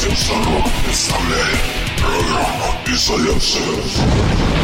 [0.00, 1.36] de un solo, estable,
[1.98, 4.61] programa y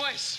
[0.00, 0.29] place.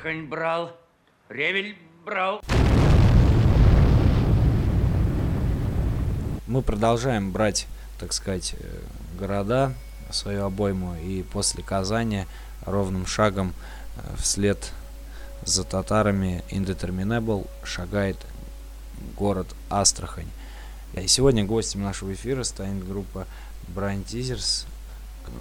[0.00, 0.72] Астрахань брал,
[1.28, 1.76] Ревель
[2.06, 2.40] брал.
[6.46, 7.66] Мы продолжаем брать,
[7.98, 8.80] так сказать, э,
[9.18, 9.74] города,
[10.10, 12.24] свою обойму, и после Казани
[12.64, 13.52] ровным шагом
[13.96, 14.72] э, вслед
[15.44, 18.16] за татарами Indeterminable шагает
[19.18, 20.30] город Астрахань.
[20.94, 23.26] И сегодня гостем нашего эфира станет группа
[23.68, 24.64] Brian Teasers,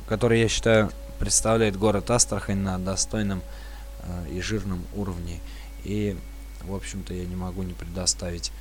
[0.09, 3.41] которая, я считаю, представляет город Астрахань на достойном
[4.31, 5.39] и жирном уровне.
[5.83, 6.17] И,
[6.63, 8.51] в общем-то, я не могу не предоставить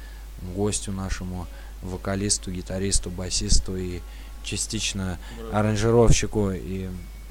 [0.55, 1.47] гостю нашему,
[1.83, 4.01] вокалисту, гитаристу, басисту и
[4.43, 5.19] частично
[5.53, 6.89] аранжировщику и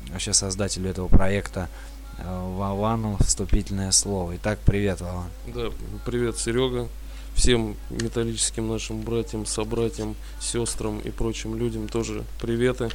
[0.09, 1.69] вообще создателю этого проекта
[2.17, 4.35] э, Вовану вступительное слово.
[4.37, 5.29] Итак, привет, Вован.
[5.47, 5.69] Да,
[6.05, 6.87] привет, Серега.
[7.35, 12.89] Всем металлическим нашим братьям, собратьям, сестрам и прочим людям тоже приветы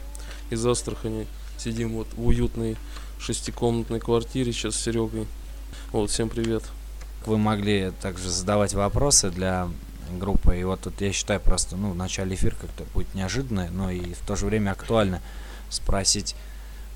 [0.51, 1.27] из Астрахани.
[1.59, 2.77] Сидим вот в уютной
[3.23, 5.27] шестикомнатной квартире сейчас с Серегой.
[5.93, 6.65] Вот, всем привет.
[7.25, 9.69] Вы могли также задавать вопросы для
[10.19, 10.59] группы.
[10.59, 14.15] И вот тут я считаю просто, ну, в начале эфира как-то будет неожиданно, но и
[14.15, 15.21] в то же время актуально
[15.71, 16.35] спросить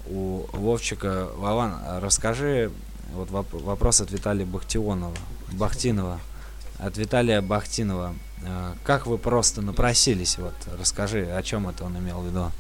[0.09, 1.29] у Вовчика.
[1.37, 2.73] Вован, расскажи
[3.15, 5.15] вот воп- вопрос от Виталия Бахтионова,
[5.53, 6.19] Бахтинова.
[6.79, 8.15] От Виталия Бахтинова.
[8.43, 10.37] Э, Как вы просто напросились?
[10.39, 12.51] Вот расскажи, о чем это он имел в виду.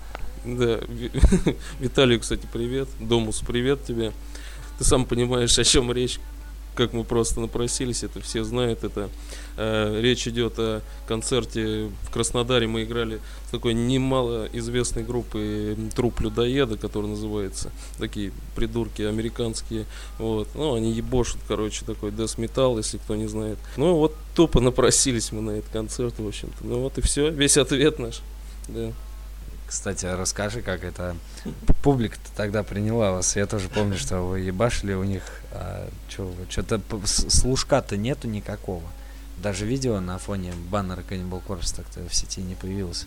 [0.47, 1.11] Да, Ви-
[1.81, 2.89] Виталию, кстати, привет.
[3.01, 4.13] Домус, привет тебе.
[4.79, 6.21] Ты сам понимаешь, о чем речь.
[6.77, 8.85] Как мы просто напросились, это все знают.
[8.85, 9.09] Это
[9.57, 12.69] э, речь идет о концерте в Краснодаре.
[12.69, 17.73] Мы играли с такой немалоизвестной группой Труп Людоеда, которая называется.
[17.99, 19.87] Такие придурки американские.
[20.19, 20.49] Вот.
[20.55, 23.59] Ну, они ебошут, короче, такой death metal, если кто не знает.
[23.79, 26.59] Ну, вот тупо напросились мы на этот концерт, в общем-то.
[26.65, 27.31] Ну, вот и все.
[27.31, 28.21] Весь ответ наш.
[28.69, 28.93] Да.
[29.67, 31.17] Кстати, расскажи, как это
[31.83, 33.35] публика-то тогда приняла вас.
[33.37, 35.23] Я тоже помню, что вы ебашили у них.
[35.53, 38.85] А, что-то служка-то нету никакого.
[39.43, 43.07] Даже видео на фоне баннера Cannibal Corpse так-то в сети не появилось.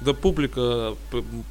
[0.00, 0.96] Да публика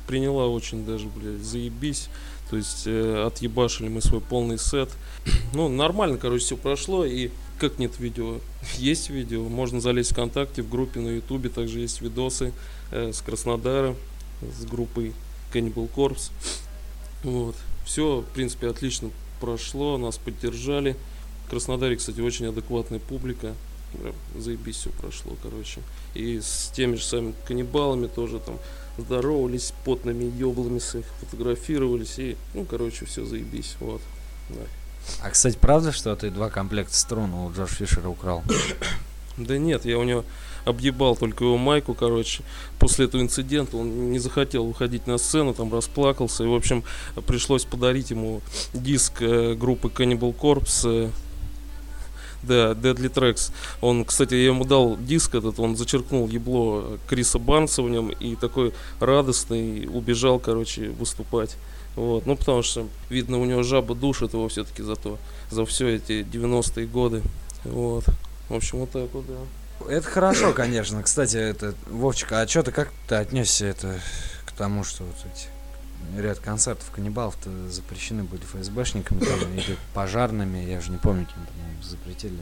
[0.05, 2.09] приняла очень даже, блядь, заебись.
[2.49, 4.89] То есть э, отъебашили мы свой полный сет.
[5.53, 7.05] Ну, нормально, короче, все прошло.
[7.05, 7.29] И
[7.59, 8.39] как нет видео?
[8.77, 9.47] Есть видео.
[9.47, 11.49] Можно залезть ВКонтакте, в группе на Ютубе.
[11.49, 12.51] Также есть видосы
[12.91, 13.95] с Краснодара,
[14.41, 15.13] с группой
[15.53, 16.31] Cannibal Corpse.
[17.23, 17.55] Вот.
[17.85, 19.09] Все, в принципе, отлично
[19.39, 19.97] прошло.
[19.97, 20.95] Нас поддержали.
[21.45, 23.53] В Краснодаре, кстати, очень адекватная публика.
[23.99, 25.81] Прям Заебись все прошло, короче.
[26.13, 28.57] И с теми же самыми каннибалами тоже там
[28.97, 32.17] здоровались, потными еблами с их фотографировались.
[32.19, 33.75] И, ну, короче, все заебись.
[33.79, 34.01] Вот.
[34.49, 34.61] Да.
[35.21, 38.43] А, кстати, правда, что ты два комплекта струн у Джордж Фишера украл?
[39.37, 40.23] Да нет, я у него
[40.65, 42.43] объебал только его майку, короче.
[42.79, 46.43] После этого инцидента он не захотел выходить на сцену, там расплакался.
[46.43, 46.83] И, в общем,
[47.27, 48.41] пришлось подарить ему
[48.73, 50.81] диск э, группы Cannibal Corpse.
[50.85, 51.09] э,
[52.43, 53.51] Да, Deadly Tracks.
[53.81, 58.35] Он, кстати, я ему дал диск этот, он зачеркнул ебло Криса Барнса в нем и
[58.35, 61.55] такой радостный убежал, короче, выступать.
[61.95, 65.17] Вот, ну потому что, видно, у него жаба душит его все-таки за то,
[65.49, 67.21] за все эти 90-е годы.
[67.65, 68.05] Вот.
[68.49, 69.35] В общем, вот так вот, да.
[69.89, 71.01] Это хорошо, конечно.
[71.03, 73.99] Кстати, это Вовчик, а что ты как ты отнесся это
[74.45, 75.47] к тому, что вот эти
[76.19, 81.83] ряд концертов каннибалов-то запрещены были ФСБшниками там, или пожарными, я уже не помню, кем по-моему,
[81.83, 82.39] запретили.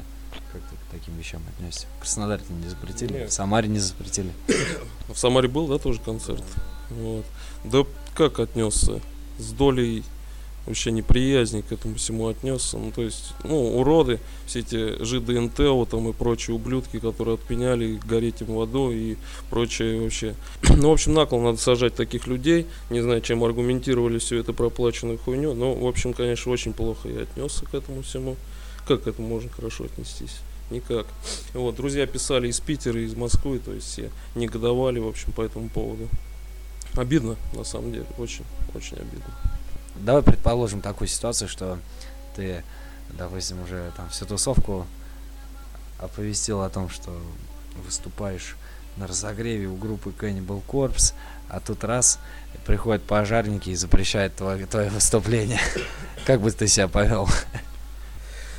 [0.52, 1.88] Как ты к таким вещам отнесся?
[1.98, 3.30] В Краснодаре не запретили, Нет.
[3.30, 4.32] в Самаре не запретили.
[5.08, 6.44] В Самаре был, да, тоже концерт?
[6.90, 7.26] Вот.
[7.64, 9.00] Да как отнесся?
[9.38, 10.04] С долей
[10.70, 12.78] вообще неприязни к этому всему отнесся.
[12.78, 18.00] Ну, то есть, ну, уроды, все эти жиды НТО там и прочие ублюдки, которые отпеняли
[18.06, 19.18] гореть им в аду и
[19.50, 20.36] прочее вообще.
[20.80, 22.66] Ну, в общем, на надо сажать таких людей.
[22.90, 25.54] Не знаю, чем аргументировали все это проплаченную хуйню.
[25.54, 28.38] Но, в общем, конечно, очень плохо я отнесся к этому всему.
[28.88, 30.38] Как к этому можно хорошо отнестись?
[30.70, 31.08] Никак.
[31.54, 35.68] Вот, друзья писали из Питера, из Москвы, то есть все негодовали, в общем, по этому
[35.68, 36.08] поводу.
[36.96, 38.46] Обидно, на самом деле, очень,
[38.76, 39.49] очень обидно.
[40.00, 41.78] Давай предположим такую ситуацию, что
[42.36, 42.64] ты,
[43.10, 44.88] допустим, уже там всю тусовку
[46.00, 47.12] оповестил о том, что
[47.84, 48.56] выступаешь
[48.98, 51.14] на разогреве у группы Cannibal Corpse,
[51.50, 52.20] а тут раз
[52.66, 55.60] приходят пожарники и запрещают твое, твое выступление.
[56.26, 57.28] Как бы ты себя повел?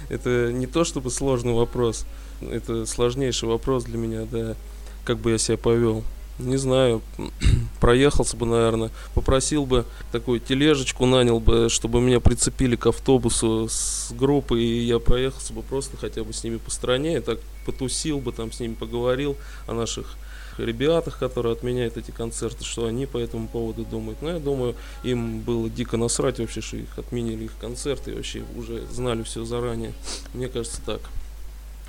[0.08, 2.04] Это не то чтобы сложный вопрос,
[2.40, 4.56] это сложнейший вопрос для меня, да,
[5.04, 6.02] как бы я себя повел.
[6.40, 7.02] Не знаю,
[7.80, 14.12] проехался бы, наверное, попросил бы такую тележечку, нанял бы, чтобы меня прицепили к автобусу с
[14.12, 18.20] группой, и я проехался бы просто хотя бы с ними по стране, и так потусил
[18.20, 20.16] бы, там с ними поговорил о наших
[20.58, 24.22] ребятах, которые отменяют эти концерты, что они по этому поводу думают.
[24.22, 28.42] Но я думаю, им было дико насрать вообще, что их отменили их концерты, и вообще
[28.56, 29.92] уже знали все заранее.
[30.34, 31.00] Мне кажется так.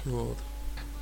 [0.05, 0.37] Вот.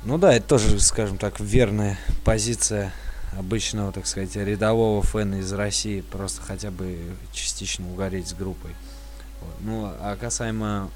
[0.04, 2.92] Ну да, это тоже, скажем так, верная позиция
[3.36, 6.98] обычного, так сказать, рядового фэна из России, просто хотя бы
[7.32, 8.74] частично угореть с группой.
[9.40, 9.54] Вот.
[9.60, 10.90] Ну, а касаемо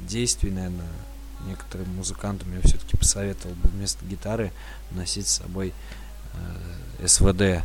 [0.00, 0.86] действий, наверное,
[1.46, 4.52] некоторым музыкантам я все-таки посоветовал бы вместо гитары
[4.92, 5.72] носить с собой
[7.00, 7.64] э, СВД,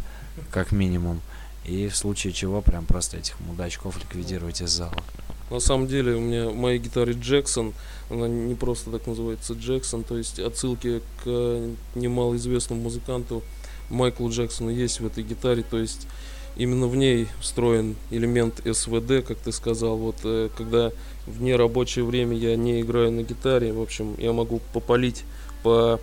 [0.51, 1.21] как минимум.
[1.65, 5.03] И в случае чего прям просто этих мудачков ликвидировать из зала.
[5.49, 7.73] На самом деле у меня в моей гитаре Джексон,
[8.09, 13.43] она не просто так называется Джексон, то есть отсылки к немалоизвестному музыканту
[13.89, 16.07] Майклу Джексону есть в этой гитаре, то есть
[16.55, 20.91] именно в ней встроен элемент СВД, как ты сказал, вот э, когда
[21.25, 25.23] в нерабочее время я не играю на гитаре, в общем, я могу попалить
[25.63, 25.99] по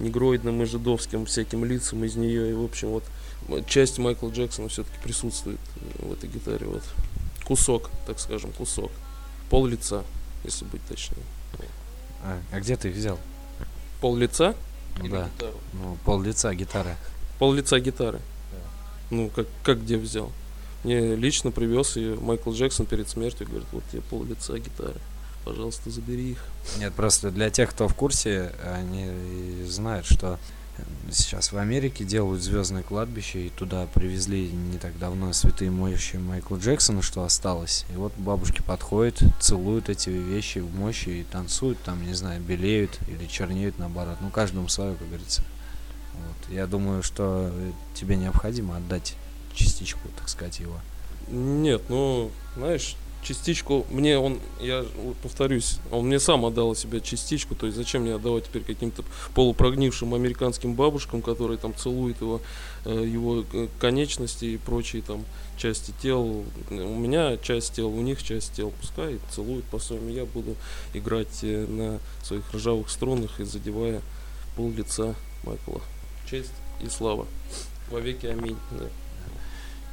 [0.00, 3.04] негроидным и жидовским всяким лицам из нее, и в общем, вот
[3.66, 5.60] часть Майкла Джексона все-таки присутствует
[5.98, 6.82] в этой гитаре, вот
[7.44, 8.90] кусок, так скажем, кусок,
[9.50, 10.02] пол лица,
[10.44, 11.22] если быть точнее.
[12.22, 13.18] А, а где ты взял?
[14.00, 14.54] Пол лица?
[14.98, 15.28] Ну да,
[15.72, 16.96] ну пол лица гитары.
[17.38, 18.20] Пол лица гитары.
[19.10, 20.32] Ну, как, как где взял?
[20.82, 25.00] Мне лично привез ее Майкл Джексон перед смертью, говорит, вот тебе пол лица гитары.
[25.44, 26.44] Пожалуйста, забери их.
[26.78, 29.10] Нет, просто для тех, кто в курсе, они
[29.66, 30.38] знают, что
[31.12, 36.56] сейчас в Америке делают звездное кладбище, и туда привезли не так давно святые мощи Майкла
[36.56, 37.84] Джексона, что осталось.
[37.92, 42.98] И вот бабушки подходят, целуют эти вещи в мощи и танцуют, там, не знаю, белеют
[43.08, 44.16] или чернеют наоборот.
[44.20, 45.42] Ну, каждому свое, как говорится.
[46.14, 46.54] Вот.
[46.54, 47.52] Я думаю, что
[47.94, 49.14] тебе необходимо отдать
[49.54, 50.80] частичку, так сказать, его.
[51.28, 54.84] Нет, ну, знаешь, частичку, мне он, я
[55.22, 59.02] повторюсь, он мне сам отдал себе частичку, то есть зачем мне отдавать теперь каким-то
[59.34, 62.40] полупрогнившим американским бабушкам, которые там целуют его,
[62.84, 65.24] э, его э, конечности и прочие там
[65.56, 66.44] части тел.
[66.70, 70.54] У меня часть тел, у них часть тел, пускай целуют по-своему, я буду
[70.92, 74.02] играть э, на своих ржавых струнах и задевая
[74.56, 75.80] пол лица Майкла
[76.28, 77.26] честь и слава.
[77.90, 78.58] Во веки аминь.
[78.70, 78.86] Да.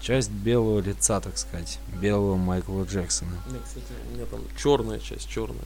[0.02, 3.38] Часть белого лица, так сказать, белого Майкла Джексона.
[3.52, 5.62] Нет, кстати, у меня там черная часть, черная.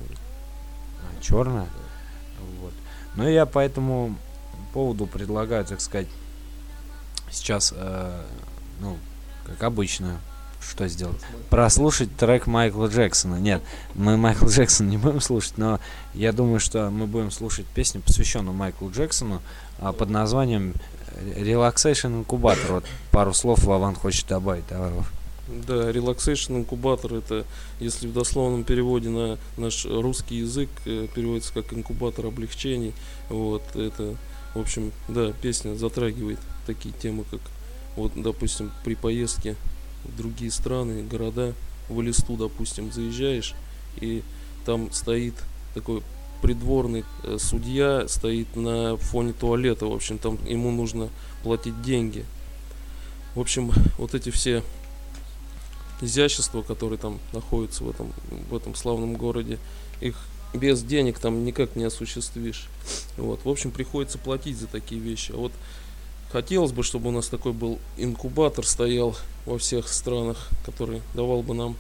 [1.02, 1.66] А, черная?
[1.66, 2.46] Да.
[2.62, 2.74] Вот.
[3.16, 4.18] Ну, я по этому
[4.74, 6.08] поводу предлагаю, так сказать,
[7.32, 8.26] сейчас, э,
[8.82, 8.98] ну,
[9.46, 10.20] как обычно,
[10.70, 11.18] что сделать?
[11.50, 13.36] Прослушать трек Майкла Джексона.
[13.36, 13.62] Нет,
[13.94, 15.80] мы Майкла Джексона не будем слушать, но
[16.14, 19.42] я думаю, что мы будем слушать песню, посвященную Майклу Джексону,
[19.80, 20.74] а, под названием
[21.36, 22.72] Relaxation Incubator.
[22.72, 24.66] Вот пару слов Вован хочет добавить.
[24.72, 25.12] Вов.
[25.48, 27.46] Да, Relaxation Incubator это,
[27.80, 32.94] если в дословном переводе на наш русский язык, э, переводится как инкубатор облегчений.
[33.30, 34.16] Вот, это,
[34.56, 37.42] в общем, да, песня затрагивает такие темы, как,
[37.96, 39.56] вот, допустим, при поездке
[40.06, 41.54] в другие страны, города,
[41.90, 43.54] в Элисту, допустим, заезжаешь,
[44.02, 44.24] и
[44.66, 45.36] там стоит
[45.74, 46.02] такой
[46.42, 51.10] придворный э, судья стоит на фоне туалета, в общем, там ему нужно
[51.44, 52.26] платить деньги.
[53.36, 54.64] В общем, вот эти все
[56.02, 58.14] изящества, которые там находятся в этом,
[58.50, 59.60] в этом славном городе,
[60.02, 60.16] их
[60.54, 62.68] без денег там никак не осуществишь.
[63.18, 63.44] Вот.
[63.44, 65.32] В общем, приходится платить за такие вещи.
[65.32, 65.52] А вот
[66.36, 69.16] хотелось бы, чтобы у нас такой был инкубатор стоял
[69.46, 71.78] во всех странах, который давал бы нам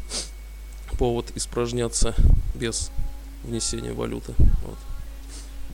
[0.98, 2.16] повод испражняться
[2.54, 2.90] без
[3.44, 4.34] внесения валюты.
[4.66, 4.78] Вот.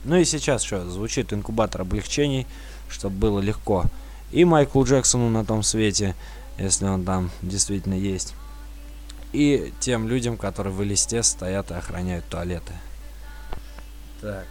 [0.02, 2.44] Ну и сейчас что, звучит инкубатор облегчений,
[2.88, 3.84] чтобы было легко.
[4.32, 6.16] И Майклу Джексону на том свете,
[6.58, 8.34] если он там действительно есть.
[9.32, 12.72] И тем людям, которые в листе стоят и охраняют туалеты.
[14.20, 14.44] Так.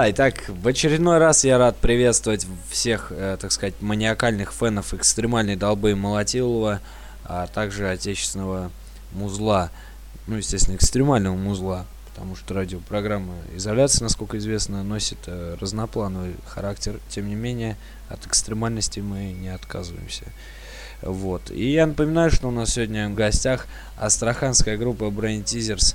[0.00, 5.56] Да, итак, в очередной раз я рад приветствовать всех, э, так сказать, маниакальных фенов экстремальной
[5.56, 6.80] долбы Молотилова,
[7.22, 8.70] а также отечественного
[9.12, 9.70] музла.
[10.26, 16.98] Ну, естественно, экстремального музла, потому что радиопрограмма «Изоляция», насколько известно, носит э, разноплановый характер.
[17.10, 17.76] Тем не менее,
[18.08, 20.24] от экстремальности мы не отказываемся.
[21.02, 21.50] Вот.
[21.50, 23.66] И я напоминаю, что у нас сегодня в гостях
[23.98, 25.94] астраханская группа Brain Teasers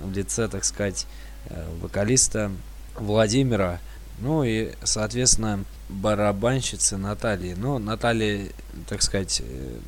[0.00, 1.06] в лице, так сказать,
[1.50, 2.50] э, вокалиста
[2.96, 3.80] Владимира,
[4.18, 7.54] ну и, соответственно, барабанщицы Натальи.
[7.54, 8.48] Но Наталья,
[8.88, 9.78] так сказать, э,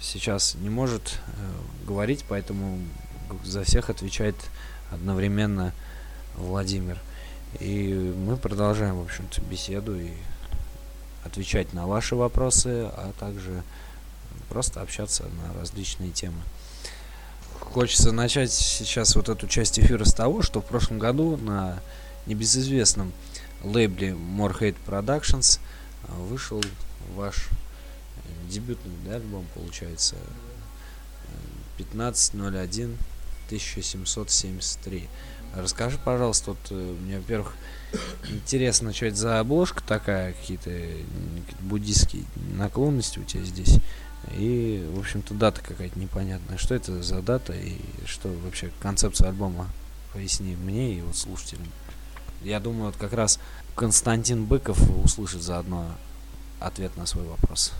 [0.00, 2.78] сейчас не может э, говорить, поэтому
[3.44, 4.36] за всех отвечает
[4.90, 5.72] одновременно
[6.36, 6.98] Владимир.
[7.60, 10.10] И мы продолжаем, в общем-то, беседу и
[11.24, 13.62] отвечать на ваши вопросы, а также
[14.48, 16.40] просто общаться на различные темы.
[17.60, 21.80] Хочется начать сейчас вот эту часть эфира с того, что в прошлом году на
[22.28, 23.12] небезызвестном
[23.62, 25.60] лейбле More Hate Productions
[26.04, 26.62] а, вышел
[27.14, 27.48] ваш
[28.48, 30.16] дебютный да, альбом, получается,
[31.78, 32.96] 15.01
[33.48, 35.08] 1773.
[35.54, 37.54] Расскажи, пожалуйста, вот э, мне, во-первых,
[38.28, 40.70] интересно, что это за обложка такая, какие-то
[41.60, 43.78] буддийские наклонности у тебя здесь.
[44.36, 46.58] И, в общем-то, дата какая-то непонятная.
[46.58, 49.68] Что это за дата и что вообще концепция альбома?
[50.12, 51.66] Поясни мне и вот слушателям.
[52.42, 53.38] Я думаю, вот как раз
[53.74, 55.86] Константин Быков услышит заодно
[56.60, 57.72] ответ на свой вопрос.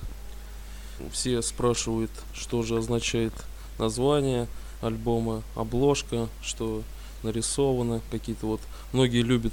[1.12, 3.32] Все спрашивают, что же означает
[3.78, 4.48] название
[4.80, 6.82] альбома, обложка, что
[7.22, 8.60] нарисовано, какие-то вот...
[8.92, 9.52] Многие любят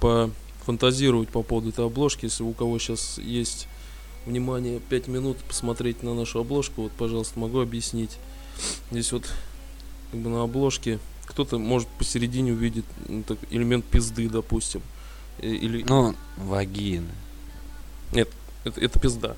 [0.00, 2.26] пофантазировать по поводу этой обложки.
[2.26, 3.66] Если у кого сейчас есть
[4.24, 8.18] внимание 5 минут посмотреть на нашу обложку, вот, пожалуйста, могу объяснить.
[8.90, 9.24] Здесь вот
[10.10, 10.98] как бы на обложке
[11.36, 14.80] кто-то может посередине увидеть ну, так, элемент пизды, допустим.
[15.38, 15.82] Или...
[15.82, 17.10] Ну, вагины.
[18.12, 18.30] Нет,
[18.64, 19.36] это, это пизда.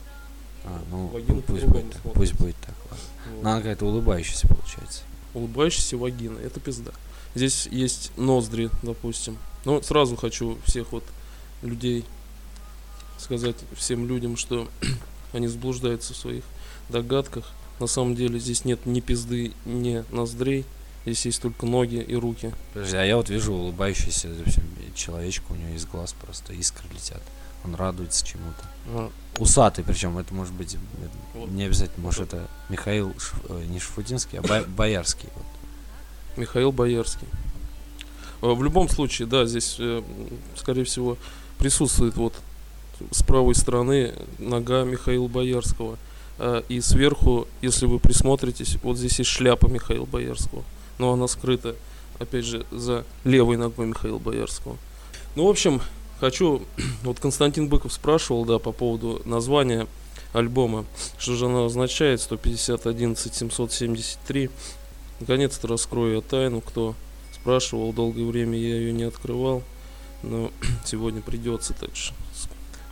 [0.65, 2.77] А, ну, вагина пусть будет, пусть будет так.
[2.89, 3.05] Ладно.
[3.35, 3.43] Вот.
[3.43, 5.03] Но она какая-то улыбающаяся получается.
[5.35, 6.93] Улыбающаяся вагина, это пизда.
[7.35, 9.37] Здесь есть ноздри, допустим.
[9.65, 11.03] Но сразу хочу всех вот
[11.63, 12.05] людей
[13.19, 14.69] сказать всем людям, что
[15.33, 16.45] они заблуждаются в своих
[16.91, 17.51] догадках.
[17.81, 20.65] На самом деле здесь нет ни пизды, ни ноздрей.
[21.09, 22.53] Здесь есть только ноги и руки.
[22.75, 24.29] Подожди, а я вот вижу улыбающийся
[24.95, 27.23] человечка, у него из глаз просто искры летят.
[27.65, 28.65] Он радуется чему-то.
[28.89, 29.11] А.
[29.39, 30.77] Усатый, причем это может быть
[31.35, 33.37] не обязательно, может это Михаил Ш...
[33.49, 34.63] Э, не Шафутинский, а Бо...
[34.77, 35.31] Боярский.
[35.35, 35.47] Вот.
[36.37, 37.27] Михаил Боярский.
[38.43, 40.03] А, в любом случае, да, здесь, э,
[40.57, 41.17] скорее всего,
[41.59, 42.35] присутствует вот
[43.13, 45.97] с правой стороны нога Михаила Боярского.
[46.69, 50.63] И сверху, если вы присмотритесь, вот здесь есть шляпа Михаила Боярского
[50.99, 51.77] но она скрыта,
[52.19, 54.77] опять же, за левой ногой Михаила Боярского.
[55.35, 55.81] Ну, в общем,
[56.21, 56.63] хочу,
[57.03, 59.87] вот Константин Быков спрашивал, да, по поводу названия
[60.33, 60.85] альбома,
[61.19, 64.51] что же оно означает, 150 11 773.
[65.21, 66.95] Наконец-то раскрою я тайну, кто
[67.35, 69.63] спрашивал, долгое время я ее не открывал,
[70.23, 70.51] но
[70.85, 72.15] сегодня придется, так что...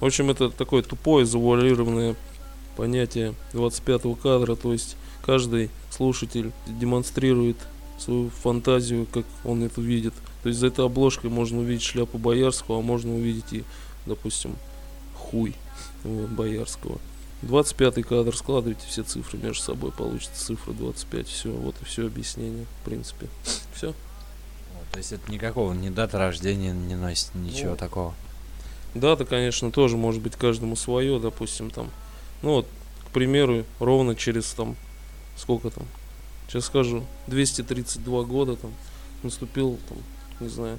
[0.00, 2.16] В общем, это такое тупое, завуалированное
[2.76, 7.56] понятие 25 кадра, то есть каждый слушатель демонстрирует
[7.98, 10.14] свою фантазию, как он это видит.
[10.42, 13.64] То есть за этой обложкой можно увидеть шляпу Боярского, а можно увидеть и,
[14.04, 14.56] допустим,
[15.14, 15.54] хуй
[16.04, 16.98] вот, Боярского.
[17.42, 21.28] 25 кадр, складывайте все цифры между собой, получится цифра 25.
[21.28, 23.28] Все, вот и все объяснение, в принципе.
[23.74, 23.94] Все.
[24.92, 28.14] То есть это никакого, ни дата рождения не носит, ничего ну, такого.
[28.94, 31.90] Дата, конечно, тоже может быть каждому свое, допустим, там.
[32.40, 32.66] Ну вот,
[33.06, 34.74] к примеру, ровно через там,
[35.37, 35.87] сколько там,
[36.48, 38.72] сейчас скажу, 232 года там
[39.22, 39.98] наступил, там,
[40.40, 40.78] не знаю,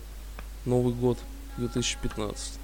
[0.66, 1.18] Новый год
[1.58, 2.60] 2015.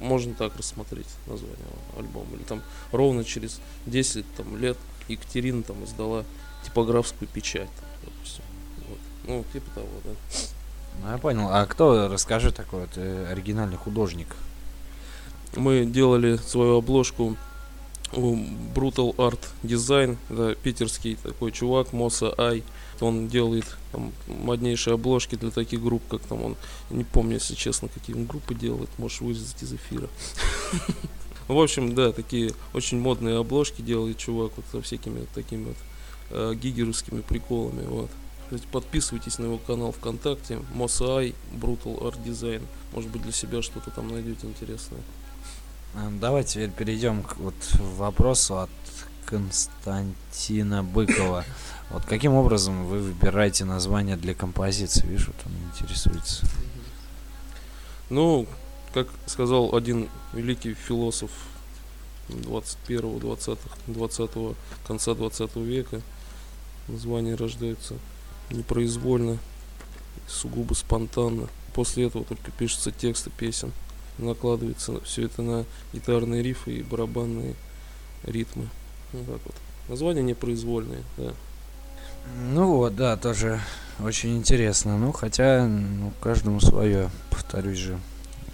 [0.00, 1.56] Можно так рассмотреть название
[1.96, 2.26] альбома.
[2.34, 4.76] Или там ровно через 10 там, лет
[5.08, 6.24] Екатерина там издала
[6.64, 8.44] типографскую печать, там, допустим.
[8.88, 8.98] Вот.
[9.24, 10.10] Ну, типа того, да.
[11.02, 11.48] Ну, я понял.
[11.50, 14.36] А кто, расскажи, такой вот э, оригинальный художник?
[15.56, 17.36] Мы делали свою обложку
[18.12, 22.62] Brutal Art Design, да, питерский такой чувак, Моса Ай.
[23.00, 26.56] Он делает там, моднейшие обложки для таких групп, как там он,
[26.90, 30.08] не помню, если честно, какие он группы делает, можешь вырезать из эфира.
[31.48, 35.76] В общем, да, такие очень модные обложки делает чувак вот со всякими такими вот
[36.30, 38.10] э, гигеровскими приколами, вот.
[38.72, 42.62] Подписывайтесь на его канал ВКонтакте, Мосай, Brutal Art Design.
[42.94, 45.00] Может быть для себя что-то там найдете интересное.
[45.94, 48.70] Эм, давайте теперь перейдем к вот вопросу от
[49.24, 51.44] Константина Быкова.
[51.90, 55.06] Вот каким образом вы выбираете название для композиции?
[55.06, 56.46] Вижу, там интересуется.
[58.10, 58.46] Ну,
[58.92, 61.30] как сказал один великий философ
[62.28, 64.30] 21-го, 20 20
[64.86, 66.02] конца 20 века,
[66.88, 67.94] названия рождаются
[68.50, 69.38] непроизвольно,
[70.26, 71.48] сугубо спонтанно.
[71.72, 73.72] После этого только пишутся тексты песен.
[74.18, 77.54] Накладывается все это на гитарные рифы и барабанные
[78.24, 78.68] ритмы.
[79.12, 79.54] Вот так вот.
[79.88, 81.32] Названия непроизвольные, да.
[82.50, 83.60] Ну вот, да, тоже
[84.00, 84.98] очень интересно.
[84.98, 87.98] Ну, хотя, ну, каждому свое, повторюсь же,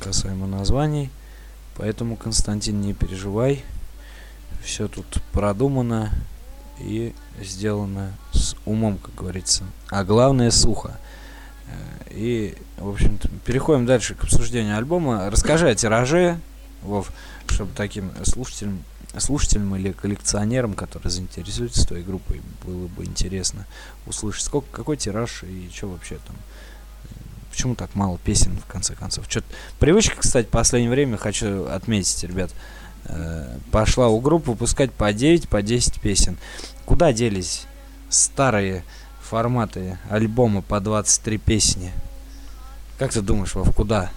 [0.00, 1.10] касаемо названий.
[1.76, 3.64] Поэтому, Константин, не переживай.
[4.62, 6.12] Все тут продумано
[6.78, 9.64] и сделано с умом, как говорится.
[9.90, 10.98] А главное, сухо.
[11.68, 11.72] Э,
[12.10, 15.30] И, в общем-то, переходим дальше к обсуждению альбома.
[15.30, 16.38] Расскажи о тираже,
[16.82, 17.10] Вов,
[17.48, 18.84] чтобы таким слушателям,
[19.18, 23.66] слушателям или коллекционерам, которые заинтересуются твоей группой, было бы интересно
[24.06, 26.36] услышать, сколько, какой тираж и что вообще там.
[27.50, 29.26] Почему так мало песен, в конце концов?
[29.28, 29.42] Что
[29.78, 32.50] Привычка, кстати, в последнее время, хочу отметить, ребят,
[33.04, 36.36] э, пошла у группы выпускать по 9, по 10 песен.
[36.84, 37.66] Куда делись
[38.08, 38.84] старые
[39.34, 41.90] форматы альбома по 23 песни?
[43.00, 44.12] Как ты думаешь, Вов, куда?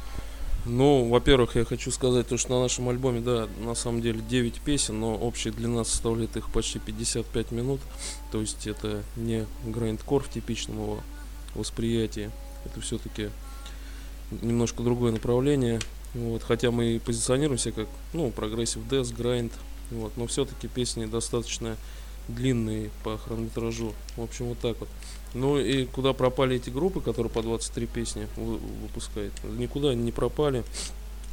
[0.67, 4.61] Ну, во-первых, я хочу сказать, то, что на нашем альбоме, да, на самом деле 9
[4.61, 7.81] песен, но общая длина составляет их почти 55 минут.
[8.31, 10.99] То есть это не грайндкор в типичном его
[11.55, 12.29] восприятии.
[12.65, 13.31] Это все-таки
[14.43, 15.79] немножко другое направление.
[16.13, 19.51] Вот, хотя мы и позиционируемся как, ну, progressive death, grind.
[19.89, 21.75] Вот, но все-таки песни достаточно
[22.27, 23.93] длинные по хронометражу.
[24.15, 24.89] В общем, вот так вот.
[25.33, 29.33] Ну и куда пропали эти группы, которые по 23 песни вы- выпускают?
[29.43, 30.63] Никуда они не пропали.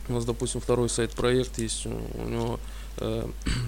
[0.09, 1.87] У нас, допустим, второй сайт-проект есть.
[1.87, 2.61] У него
[2.99, 3.27] э,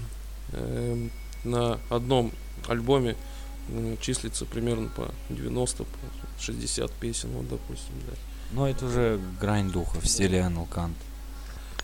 [0.52, 1.08] э,
[1.44, 2.32] на одном
[2.68, 3.16] альбоме
[3.70, 5.88] м, числится примерно по 90, по
[6.40, 8.14] 60 песен, вот, допустим, да.
[8.52, 10.96] Ну, это уже грань духа в стиле Анал Кант.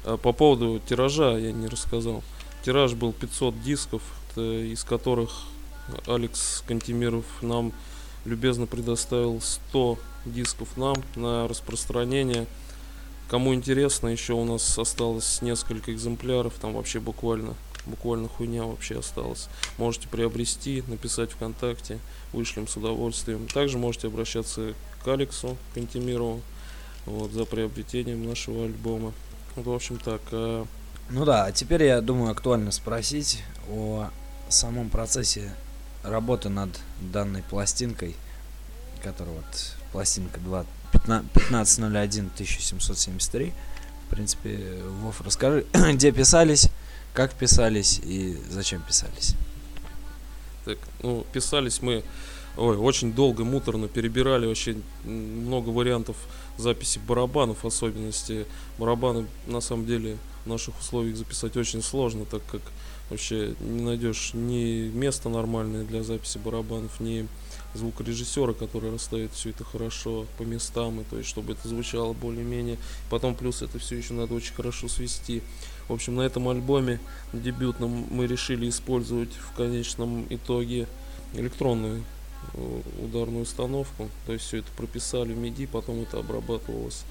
[0.04, 2.22] А По поводу тиража я не рассказал.
[2.64, 4.02] Тираж был 500 дисков,
[4.40, 5.30] из которых
[6.06, 7.72] Алекс Кантемиров нам
[8.24, 12.46] любезно предоставил 100 дисков нам на распространение.
[13.28, 17.54] Кому интересно, еще у нас осталось несколько экземпляров, там вообще буквально,
[17.86, 19.48] буквально хуйня вообще осталась.
[19.78, 21.98] Можете приобрести, написать ВКонтакте,
[22.32, 23.46] вышлем с удовольствием.
[23.48, 26.42] Также можете обращаться к Алексу Кантемирову
[27.06, 29.12] вот, за приобретением нашего альбома.
[29.56, 30.66] Вот, в общем так, а,
[31.10, 34.10] Ну да, а теперь я думаю актуально спросить о
[34.52, 35.50] самом процессе
[36.02, 38.16] работы над данной пластинкой,
[39.02, 43.52] которая вот пластинка 2, 15.01.1773.
[44.06, 46.68] В принципе, Вов, расскажи, где писались,
[47.14, 49.34] как писались и зачем писались.
[50.64, 52.04] Так, ну, писались мы,
[52.56, 56.16] ой, очень долго, муторно перебирали вообще много вариантов
[56.56, 58.46] записи барабанов, особенности
[58.78, 62.62] барабаны на самом деле в наших условиях записать очень сложно, так как
[63.10, 67.28] вообще не найдешь ни места нормальное для записи барабанов, ни
[67.74, 72.78] звукорежиссера, который расставит все это хорошо по местам, и то есть чтобы это звучало более-менее.
[73.10, 75.42] Потом плюс это все еще надо очень хорошо свести.
[75.88, 77.00] В общем, на этом альбоме
[77.32, 80.86] дебютном мы решили использовать в конечном итоге
[81.34, 82.04] электронную
[82.54, 84.08] э, ударную установку.
[84.26, 87.04] То есть все это прописали в MIDI, потом это обрабатывалось.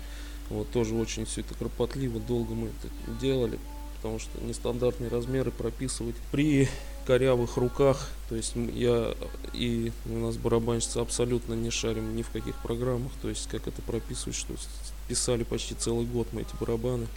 [0.51, 3.57] Вот тоже очень все это кропотливо, долго мы это делали,
[3.95, 6.67] потому что нестандартные размеры прописывать при
[7.05, 8.09] корявых руках.
[8.29, 9.15] То есть я
[9.53, 13.11] и у нас барабанщица абсолютно не шарим ни в каких программах.
[13.21, 14.53] То есть как это прописывать, что
[15.07, 17.07] писали почти целый год мы эти барабаны.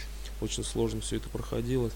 [0.41, 1.91] Очень сложно все это проходило.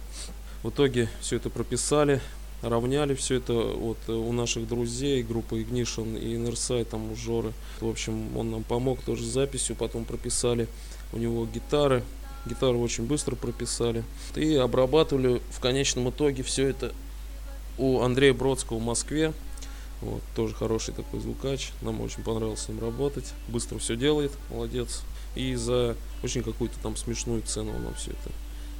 [0.63, 2.21] В итоге все это прописали,
[2.61, 7.53] равняли все это вот э, у наших друзей, группы Ignition и Innerside, там у Жоры.
[7.79, 10.67] В общем, он нам помог тоже с записью, потом прописали
[11.13, 12.03] у него гитары.
[12.45, 14.03] Гитары очень быстро прописали.
[14.35, 16.93] И обрабатывали в конечном итоге все это
[17.77, 19.33] у Андрея Бродского в Москве.
[20.01, 21.71] Вот, тоже хороший такой звукач.
[21.81, 23.33] Нам очень понравилось с ним работать.
[23.49, 25.01] Быстро все делает, молодец.
[25.35, 28.31] И за очень какую-то там смешную цену он нам все это,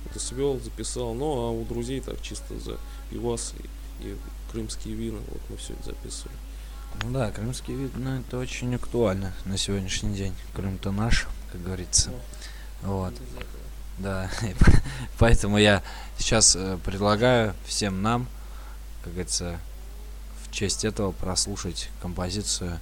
[0.10, 1.14] это свел, записал.
[1.14, 2.78] Ну, а у друзей так чисто за
[3.10, 4.16] пивас и, и
[4.52, 5.20] крымские вина.
[5.30, 6.38] Вот мы все это записывали.
[7.04, 10.34] Ну да, крымский вид, ну это очень актуально на сегодняшний день.
[10.56, 12.12] Крым-то наш, как говорится.
[12.82, 13.14] Вот.
[13.98, 14.30] Да,
[15.20, 15.84] поэтому я
[16.18, 18.28] сейчас э, предлагаю всем нам,
[19.04, 19.60] как говорится,
[20.44, 22.80] в честь этого прослушать композицию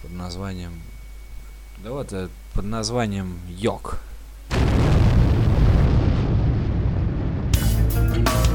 [0.00, 0.82] под названием,
[1.78, 3.98] да вот, э, под названием Йок.
[8.14, 8.51] Rock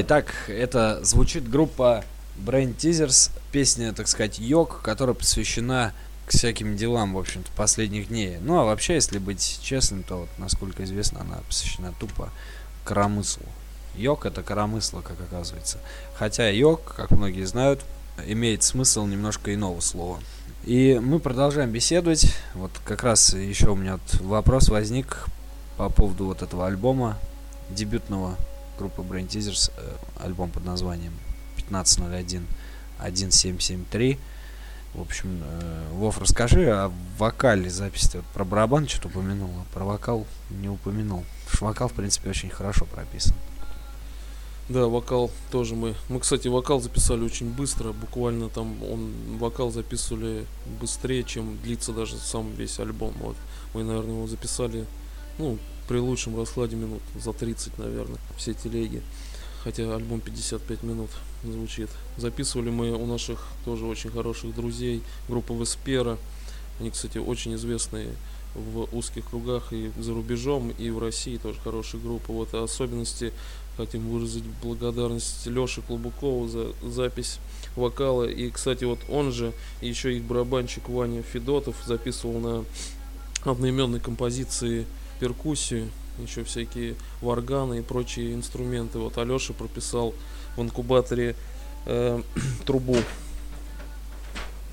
[0.00, 2.04] Итак, это звучит группа
[2.36, 5.94] Brain Teasers, песня, так сказать, Йог, которая посвящена
[6.26, 8.36] к всяким делам, в общем-то, последних дней.
[8.42, 12.30] Ну, а вообще, если быть честным, то, вот, насколько известно, она посвящена тупо
[12.84, 13.46] коромыслу.
[13.96, 15.78] Йог— это коромысло, как оказывается.
[16.14, 17.82] Хотя йог, как многие знают,
[18.26, 20.20] имеет смысл немножко иного слова.
[20.64, 22.34] И мы продолжаем беседовать.
[22.52, 25.26] Вот как раз еще у меня вот вопрос возник
[25.78, 27.16] по поводу вот этого альбома
[27.70, 28.36] дебютного
[28.78, 31.12] группы Brain Teasers, э, альбом под названием
[31.56, 32.46] 1501
[32.98, 34.18] 1773.
[34.94, 38.16] В общем, э, Вов, расскажи о вокале записи.
[38.16, 41.24] Вот про барабан что-то упомянул, а про вокал не упомянул.
[41.44, 43.34] Потому что вокал, в принципе, очень хорошо прописан.
[44.68, 45.94] Да, вокал тоже мы.
[46.08, 47.92] Мы, кстати, вокал записали очень быстро.
[47.92, 50.44] Буквально там он вокал записывали
[50.80, 53.14] быстрее, чем длится даже сам весь альбом.
[53.20, 53.36] Вот.
[53.74, 54.86] Мы, наверное, его записали,
[55.38, 55.58] ну,
[55.88, 59.02] при лучшем раскладе минут за 30, наверное, все телеги.
[59.62, 61.10] Хотя альбом 55 минут
[61.42, 61.88] звучит.
[62.16, 66.18] Записывали мы у наших тоже очень хороших друзей, группа Веспера.
[66.78, 68.10] Они, кстати, очень известные
[68.54, 72.32] в узких кругах и за рубежом, и в России тоже хорошая группа.
[72.32, 73.32] Вот особенности
[73.76, 77.38] хотим выразить благодарность Леше Клубукову за запись
[77.76, 78.24] вокала.
[78.24, 82.64] И, кстати, вот он же, еще их барабанщик Ваня Федотов записывал на
[83.44, 84.86] одноименной композиции
[85.18, 88.98] перкуссию, еще всякие варганы и прочие инструменты.
[88.98, 90.14] Вот Алеша прописал
[90.56, 91.36] в инкубаторе
[91.86, 92.22] э,
[92.66, 92.96] трубу.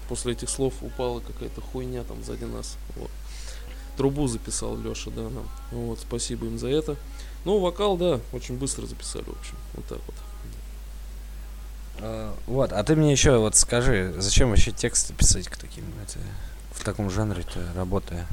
[0.09, 2.77] После этих слов упала какая-то хуйня там сзади нас.
[2.95, 3.09] Вот.
[3.97, 5.47] Трубу записал Леша, да, нам.
[5.71, 6.95] Вот, спасибо им за это.
[7.45, 9.55] Ну, вокал, да, очень быстро записали, в общем.
[9.73, 10.15] Вот так вот.
[11.99, 16.19] А, вот, а ты мне еще вот скажи, зачем вообще тексты писать к таким, это,
[16.71, 18.27] в таком жанре-то работая?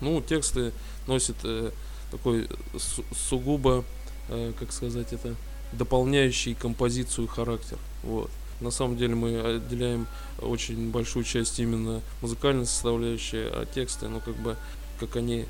[0.00, 0.72] Ну, тексты
[1.06, 1.70] носят э,
[2.10, 3.84] такой су- сугубо,
[4.28, 5.34] э, как сказать это,
[5.72, 7.78] дополняющий композицию характер.
[8.02, 8.30] Вот.
[8.60, 10.06] На самом деле мы отделяем
[10.40, 14.56] очень большую часть именно музыкальной составляющей, а тексты, ну как бы,
[14.98, 15.44] как они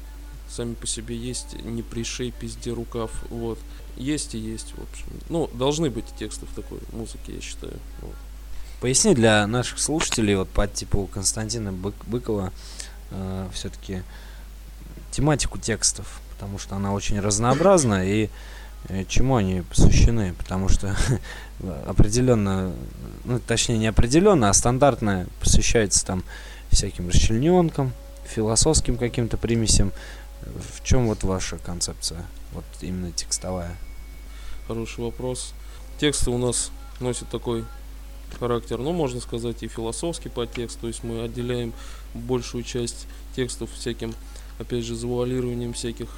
[0.49, 3.59] сами по себе есть, не пришей пизде рукав, вот.
[3.97, 5.07] Есть и есть, в общем.
[5.31, 7.73] Ну, должны быть тексты в такой музыке, я считаю.
[8.03, 8.15] Вот.
[8.81, 12.53] Поясни для наших слушателей, вот по типу Константина Бык- Быкова,
[13.11, 14.03] э, все-таки
[15.17, 18.29] тематику текстов, потому что она очень разнообразна и
[18.91, 20.95] э, чему они посвящены, потому что
[21.87, 22.75] определенно,
[23.25, 26.23] ну точнее не определенно, а стандартно посвящается там
[26.71, 27.95] всяким расчлененкам,
[28.27, 29.91] философским каким-то примесям.
[30.43, 33.75] В чем вот ваша концепция, вот именно текстовая?
[34.69, 35.55] Хороший вопрос.
[35.99, 37.65] Тексты у нас носят такой
[38.39, 41.73] характер, ну, можно сказать, и философский подтекст, то есть мы отделяем
[42.13, 44.15] большую часть текстов всяким,
[44.59, 46.09] опять же, завуалированием всяких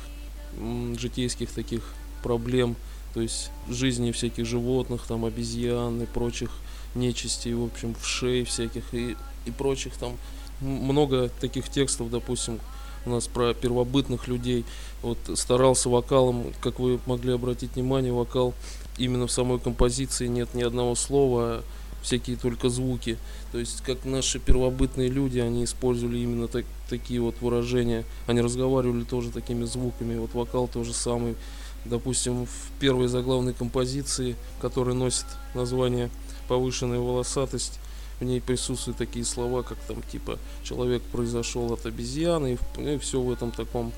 [0.99, 1.83] житейских таких
[2.23, 2.77] проблем,
[3.15, 6.51] то есть жизни всяких животных, там, обезьян и прочих
[6.95, 9.17] нечистей, в общем, вшей всяких и,
[9.47, 10.17] и прочих там
[10.61, 12.59] много таких текстов, допустим,
[13.07, 14.65] у нас про первобытных людей.
[15.03, 18.55] Вот старался вокалом, как вы могли обратить внимание, вокал
[18.99, 21.63] именно в самой композиции нет ни одного слова, а
[22.03, 23.19] всякие только звуки.
[23.53, 28.05] То есть, как наши первобытные люди, они использовали именно так, такие вот выражения.
[28.27, 30.19] Они разговаривали тоже такими звуками.
[30.19, 31.37] Вот вокал тоже самый.
[31.85, 36.11] Допустим, в первой заглавной композиции, которая носит название
[36.49, 37.79] «Повышенная волосатость»,
[38.21, 43.21] в ней присутствуют такие слова, как там типа «человек произошел от обезьяны», и, и все
[43.21, 43.93] в этом таком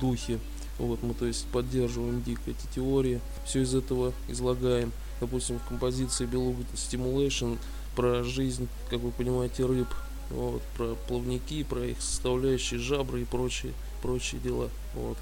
[0.00, 0.38] духе.
[0.78, 4.92] Вот мы, то есть, поддерживаем дико эти теории, все из этого излагаем.
[5.20, 7.58] Допустим, в композиции Below Stimulation
[7.94, 9.88] про жизнь, как вы понимаете, рыб,
[10.30, 14.70] вот, про плавники, про их составляющие жабры и прочие, прочие дела.
[14.94, 15.18] Вот.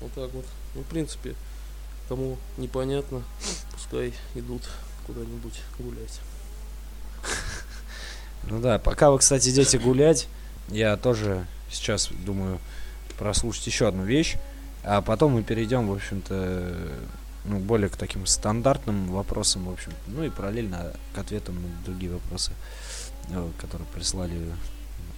[0.00, 0.44] Вот так вот.
[0.74, 1.34] Ну, в принципе,
[2.08, 3.22] кому непонятно,
[3.72, 4.62] пускай идут
[5.06, 6.20] куда-нибудь гулять.
[8.48, 10.28] Ну да, пока вы, кстати, идете гулять,
[10.68, 12.60] я тоже сейчас думаю
[13.18, 14.36] прослушать еще одну вещь,
[14.84, 16.92] а потом мы перейдем, в общем-то,
[17.48, 22.12] ну, более к таким стандартным вопросам, в общем, ну и параллельно к ответам на другие
[22.12, 22.52] вопросы,
[23.30, 24.34] э, которые прислали,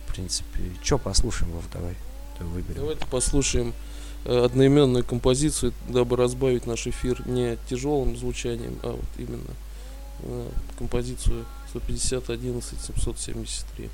[0.07, 0.61] в принципе.
[0.83, 1.95] Че послушаем, Вов, давай,
[2.39, 2.81] давай выберем.
[2.81, 3.75] Давайте послушаем
[4.25, 9.55] э, одноименную композицию, дабы разбавить наш эфир не тяжелым звучанием, а вот именно
[10.23, 10.49] э,
[10.79, 13.91] композицию 150 11 773.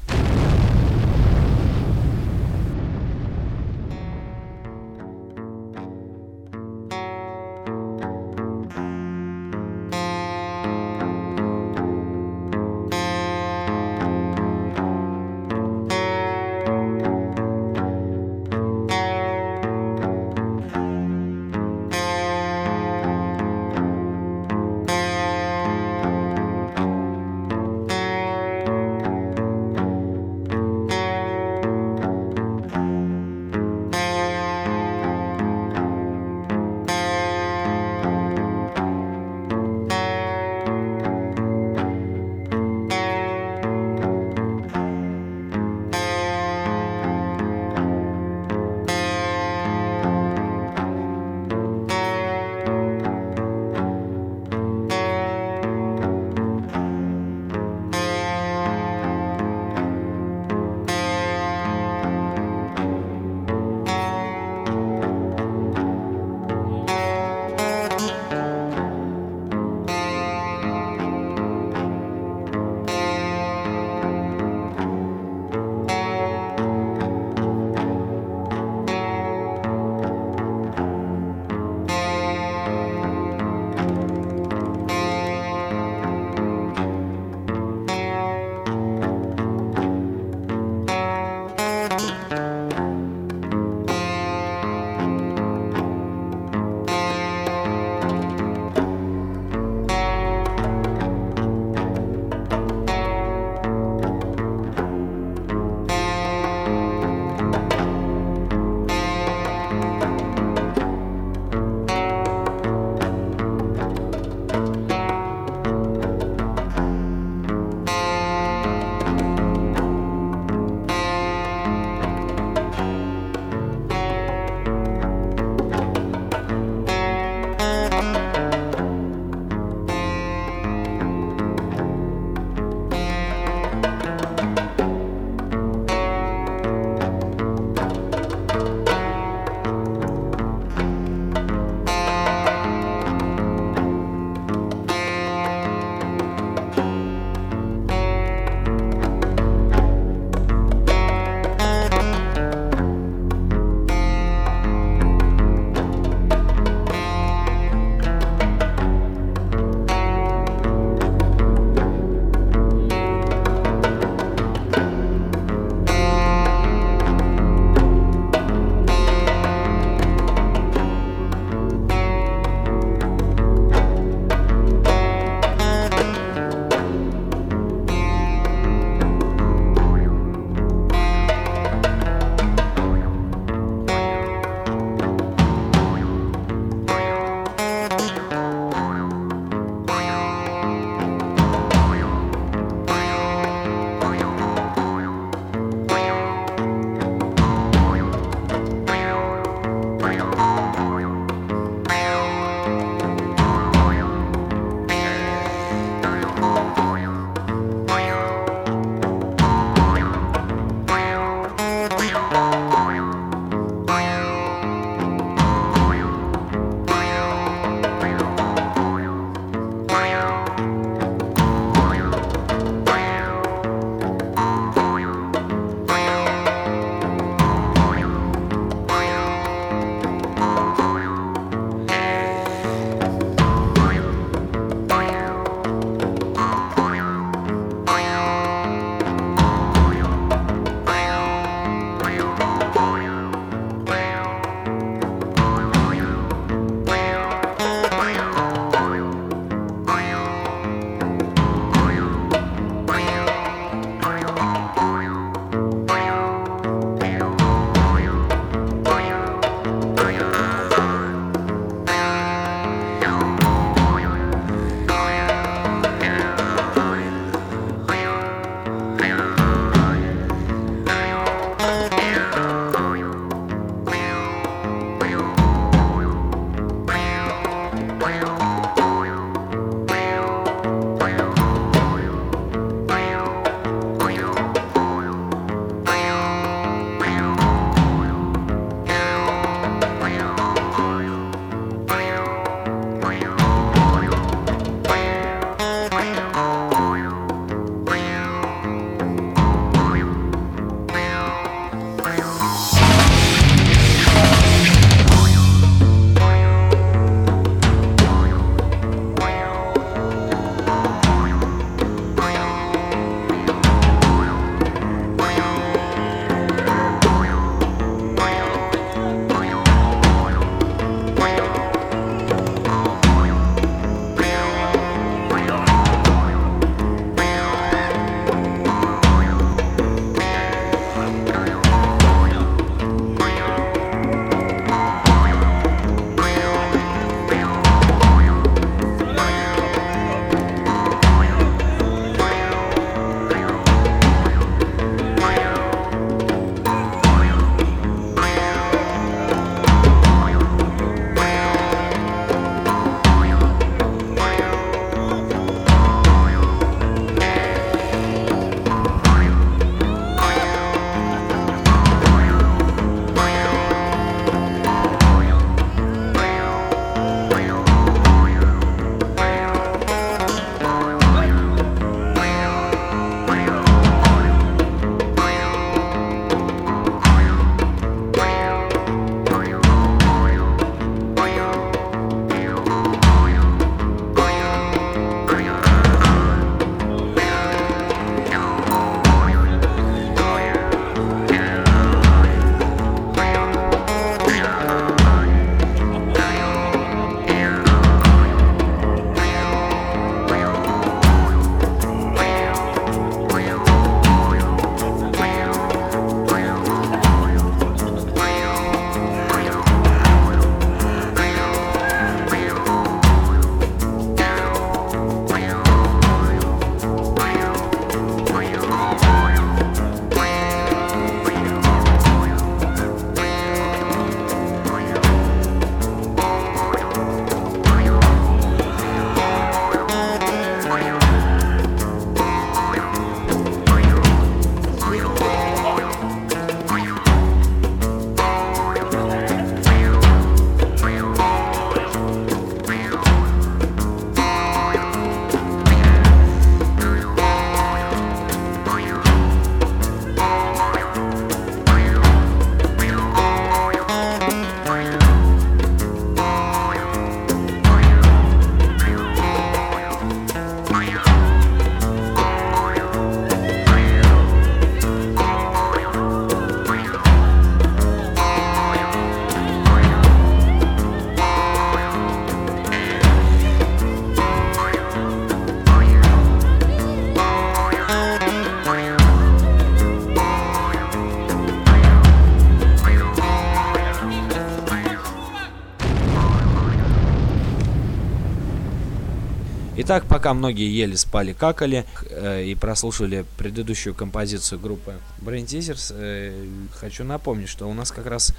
[489.97, 496.49] Итак, пока многие ели, спали, какали э, и прослушали предыдущую композицию группы Brain Teasers, э,
[496.72, 498.34] хочу напомнить, что у нас как раз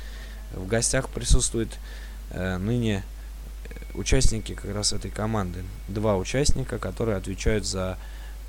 [0.53, 1.69] в гостях присутствуют
[2.31, 3.05] э, ныне
[3.93, 5.63] участники как раз этой команды.
[5.87, 7.97] Два участника, которые отвечают за,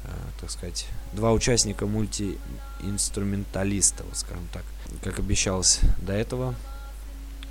[0.02, 0.08] э,
[0.40, 4.64] так сказать, два участника мультиинструменталиста, вот скажем так.
[5.04, 6.56] Как обещалось до этого,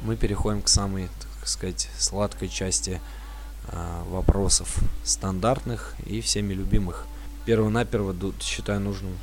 [0.02, 1.08] мы переходим к самой,
[1.40, 3.00] так сказать, сладкой части
[4.10, 7.06] вопросов стандартных и всеми любимых.
[7.46, 9.18] Перво-наперво считаю нужным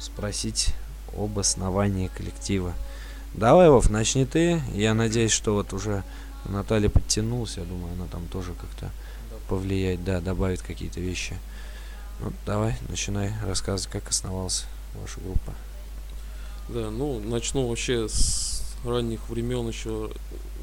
[0.00, 0.74] спросить
[1.16, 2.72] об основании коллектива.
[3.34, 4.62] Давай, Вов, начни ты.
[4.72, 6.02] Я надеюсь, что вот уже
[6.44, 8.90] Наталья подтянулась, я думаю, она там тоже как-то
[9.48, 11.36] повлияет, да, добавит какие-то вещи.
[12.20, 15.54] Ну, давай, начинай рассказывать, как основалась ваша группа.
[16.68, 20.10] Да, ну, начну вообще с ранних времен еще.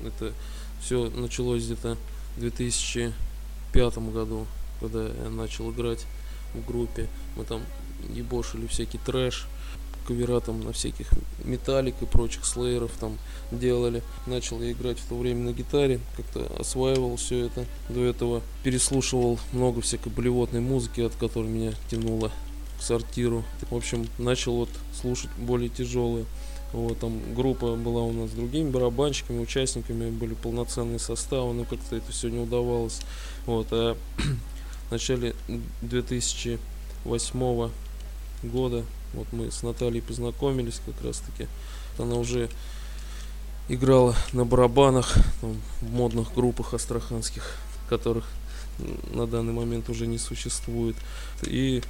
[0.06, 0.34] Это
[0.82, 1.98] все началось где-то
[2.36, 4.46] в 2005 году,
[4.80, 6.06] когда я начал играть
[6.54, 7.08] в группе.
[7.36, 7.62] Мы там
[8.10, 9.48] ебошили всякий трэш,
[10.08, 11.08] кавера там на всяких
[11.44, 13.18] металлик и прочих слееров там
[13.52, 14.04] делали.
[14.28, 17.66] Начал я играть в то время на гитаре, как-то осваивал все это.
[17.90, 22.32] До этого переслушивал много всякой болевотной музыки, от которой меня тянуло
[22.80, 23.44] к сортиру.
[23.70, 24.70] В общем, начал вот
[25.00, 26.26] слушать более тяжелые.
[26.76, 31.96] Вот, там группа была у нас с другими барабанщиками, участниками, были полноценные составы, но как-то
[31.96, 33.00] это все не удавалось.
[33.46, 35.34] Вот, а в начале
[35.82, 37.70] 2008
[38.44, 41.48] года вот мы с Натальей познакомились как раз таки.
[41.98, 42.50] Она уже
[43.70, 47.56] играла на барабанах там, в модных группах астраханских,
[47.88, 48.26] которых
[49.14, 50.98] на данный момент уже не существует.
[51.44, 51.82] И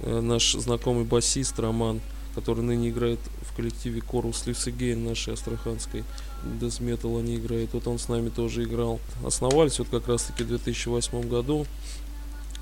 [0.00, 2.02] э, наш знакомый басист Роман,
[2.36, 6.04] который ныне играет в коллективе Chorus Lives Again нашей астраханской
[6.44, 7.72] Death Metal они играют.
[7.72, 9.00] Вот он с нами тоже играл.
[9.24, 11.66] Основались вот как раз таки в 2008 году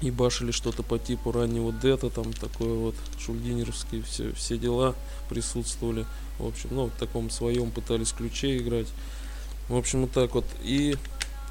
[0.01, 4.95] и башили что-то по типу раннего дета, там такое вот шульдинеровские все, все дела
[5.29, 6.07] присутствовали.
[6.39, 8.89] В общем, ну, в таком своем пытались ключе играть.
[9.69, 10.45] В общем, вот так вот.
[10.63, 10.97] И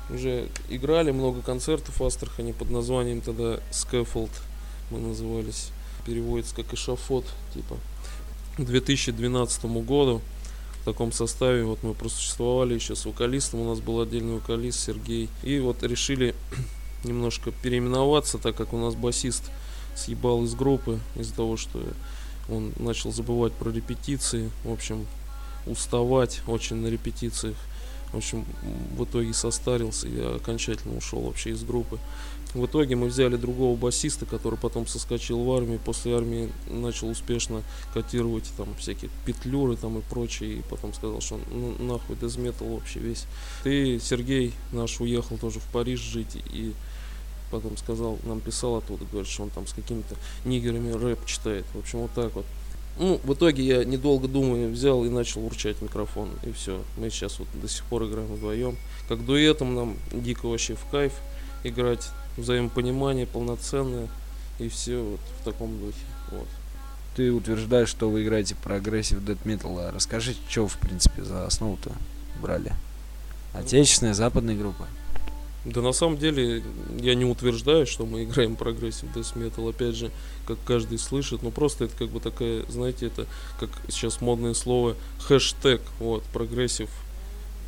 [0.09, 4.31] уже играли много концертов в Астрахани под названием тогда Scaffold
[4.91, 5.69] мы назывались.
[6.05, 7.77] Переводится как эшафот, типа.
[8.55, 10.21] К 2012 году
[10.81, 13.61] в таком составе вот мы просуществовали еще с вокалистом.
[13.61, 15.27] У нас был отдельный вокалист Сергей.
[15.41, 16.35] И вот решили
[17.03, 19.49] немножко переименоваться, так как у нас басист
[19.95, 21.83] съебал из группы из-за того, что
[22.47, 25.07] он начал забывать про репетиции, в общем,
[25.65, 27.55] уставать очень на репетициях.
[28.11, 28.45] В общем,
[28.95, 31.97] в итоге состарился и окончательно ушел вообще из группы.
[32.53, 37.63] В итоге мы взяли другого басиста, который потом соскочил в армию, после армии начал успешно
[37.93, 42.99] котировать там всякие петлюры там и прочее, и потом сказал, что ну, нахуй дезметал вообще
[42.99, 43.25] весь.
[43.65, 46.73] И Сергей наш уехал тоже в Париж жить, и
[47.49, 51.65] потом сказал, нам писал оттуда, говорит, что он там с какими-то нигерами рэп читает.
[51.73, 52.45] В общем, вот так вот.
[52.99, 56.29] Ну, в итоге я, недолго думая, взял и начал урчать микрофон.
[56.43, 56.83] И все.
[56.97, 58.77] Мы сейчас вот до сих пор играем вдвоем.
[59.09, 61.13] Как дуэтом нам дико вообще в кайф
[61.63, 62.11] играть.
[62.37, 64.07] Взаимопонимание полноценное.
[64.59, 66.05] И все вот в таком духе.
[66.31, 66.47] Вот.
[67.15, 69.79] Ты утверждаешь, что вы играете progressive death metal.
[69.79, 71.91] А расскажи, что в принципе за основу-то
[72.41, 72.73] брали?
[73.53, 74.87] Отечественная, западная группа?
[75.65, 76.61] Да на самом деле
[76.99, 80.11] я не утверждаю, что мы играем progressive death metal, опять же,
[80.45, 83.27] как каждый слышит, но просто это как бы такая, знаете, это
[83.59, 86.89] как сейчас модное слово хэштег, вот, progressive,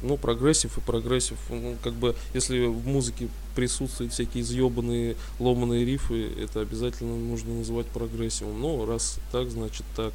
[0.06, 6.32] ну, progressive и progressive, ну, как бы, если в музыке присутствуют всякие изъебанные, ломаные риффы,
[6.40, 10.14] это обязательно нужно называть прогрессивом, ну, раз так, значит так.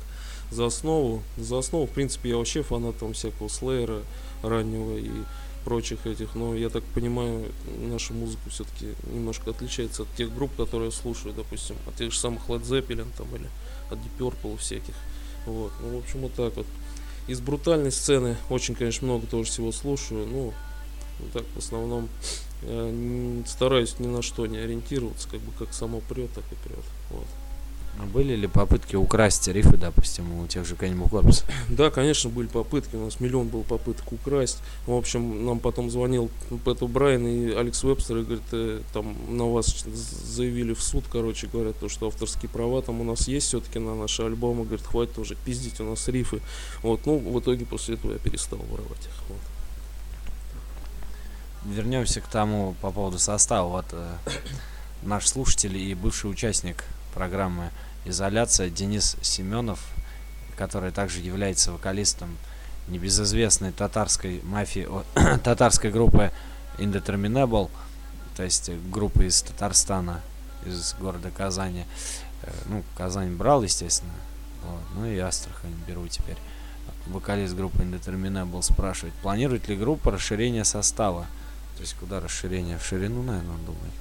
[0.51, 4.03] За основу, за основу, в принципе, я вообще фанат там всякого Slayer а
[4.43, 5.11] раннего и
[5.65, 7.45] прочих этих, но я так понимаю,
[7.79, 12.19] наша музыка все-таки немножко отличается от тех групп, которые я слушаю, допустим, от тех же
[12.19, 13.49] самых Led Zeppelin там или
[13.91, 14.95] от Deep Purple всяких.
[15.47, 16.67] Вот, ну, в общем, вот так вот.
[17.31, 20.27] Из брутальной сцены очень, конечно, много тоже всего слушаю,
[21.21, 22.09] вот так в основном
[22.63, 26.85] я стараюсь ни на что не ориентироваться, как бы как само прет, так и прет.
[27.11, 27.27] Вот.
[27.99, 31.45] А были ли попытки украсть рифы, допустим, у тех же Cannibal Corpse?
[31.69, 32.97] Да, конечно, были попытки.
[32.97, 34.59] У нас миллион был попыток украсть.
[34.87, 36.31] В общем, нам потом звонил
[36.65, 41.47] Пэт Брайан и Алекс Вебстер и говорит, э, там на вас заявили в суд, короче,
[41.47, 44.65] говорят, то, что авторские права там у нас есть все-таки на наши альбомы.
[44.65, 46.41] Говорит, хватит уже пиздить у нас рифы.
[46.83, 49.23] Вот, ну, в итоге после этого я перестал воровать их.
[49.29, 49.41] Вот.
[51.77, 53.69] Вернемся к тому по поводу состава.
[53.69, 54.15] Вот э,
[55.03, 56.85] наш слушатель и бывший участник
[57.15, 57.71] программы
[58.05, 59.81] изоляция Денис Семенов,
[60.57, 62.37] который также является вокалистом
[62.89, 64.89] небезызвестной татарской мафии,
[65.45, 66.33] татарской группы
[66.79, 67.71] Indeterminable,
[68.37, 70.21] то есть группы из Татарстана.
[70.65, 71.85] из города Казани.
[72.43, 74.13] Э, Ну, Казань брал, естественно.
[74.65, 74.81] Вот.
[74.95, 76.37] Ну и Астрахань беру теперь.
[77.07, 81.27] Вокалист группы Indeterminable спрашивает, планирует ли группа расширение состава?
[81.77, 82.79] То есть куда расширение?
[82.79, 83.93] В ширину, наверное, он думает.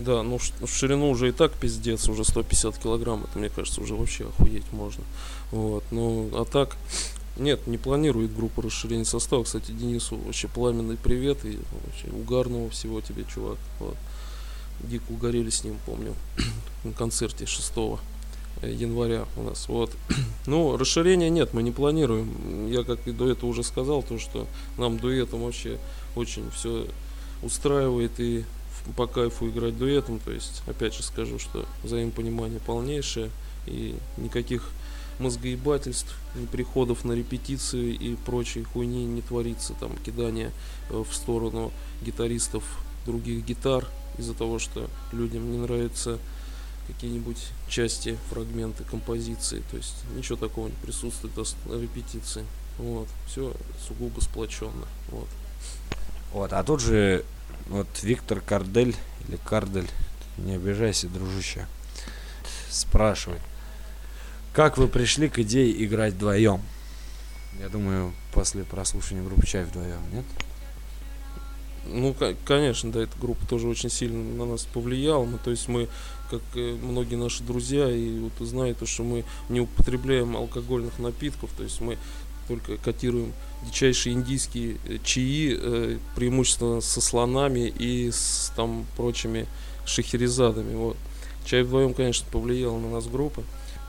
[0.00, 3.94] Да, ну в ширину уже и так пиздец, уже 150 килограмм, это, мне кажется, уже
[3.94, 5.04] вообще охуеть можно.
[5.52, 6.76] Вот, ну, а так,
[7.36, 9.44] нет, не планирует группа расширения состава.
[9.44, 13.58] Кстати, Денису вообще пламенный привет и вообще угарного всего тебе, чувак.
[13.78, 13.96] Вот.
[14.80, 16.14] Дико угорели с ним, помню,
[16.84, 17.72] на концерте 6
[18.62, 19.68] января у нас.
[19.68, 19.90] Вот.
[20.46, 22.66] Ну, расширения нет, мы не планируем.
[22.66, 24.46] Я, как и до этого уже сказал, то, что
[24.78, 25.78] нам дуэтом вообще
[26.16, 26.86] очень все
[27.42, 28.44] устраивает и
[28.96, 30.18] по кайфу играть дуэтом.
[30.20, 33.30] То есть, опять же скажу, что взаимопонимание полнейшее
[33.66, 34.70] и никаких
[35.18, 36.14] мозгоебательств,
[36.50, 40.50] приходов на репетиции и прочей хуйни не творится, там кидание
[40.88, 41.72] э, в сторону
[42.02, 42.64] гитаристов
[43.06, 43.86] других гитар
[44.18, 46.18] из-за того, что людям не нравятся
[46.86, 52.44] какие-нибудь части, фрагменты композиции, то есть ничего такого не присутствует на репетиции.
[52.78, 53.54] Вот, все
[53.86, 54.86] сугубо сплоченно.
[55.10, 55.28] Вот.
[56.32, 57.24] Вот, а тут же
[57.70, 58.94] вот Виктор Кардель
[59.26, 59.88] или Кардель,
[60.38, 61.66] не обижайся, дружище,
[62.68, 63.40] спрашивает,
[64.52, 66.60] как вы пришли к идее играть вдвоем?
[67.60, 70.24] Я думаю, после прослушивания группы Чай вдвоем, нет?
[71.86, 75.24] Ну, ко- конечно, да, эта группа тоже очень сильно на нас повлияла.
[75.24, 75.88] Ну, то есть мы,
[76.30, 81.50] как э, многие наши друзья, и вот знают, то, что мы не употребляем алкогольных напитков,
[81.56, 81.96] то есть мы
[82.50, 83.32] только котируем
[83.64, 89.46] дичайшие индийские э, чаи, э, преимущественно со слонами и с там прочими
[89.86, 90.74] шахерезадами.
[90.74, 90.96] Вот.
[91.44, 93.42] Чай вдвоем, конечно, повлияла на нас группа.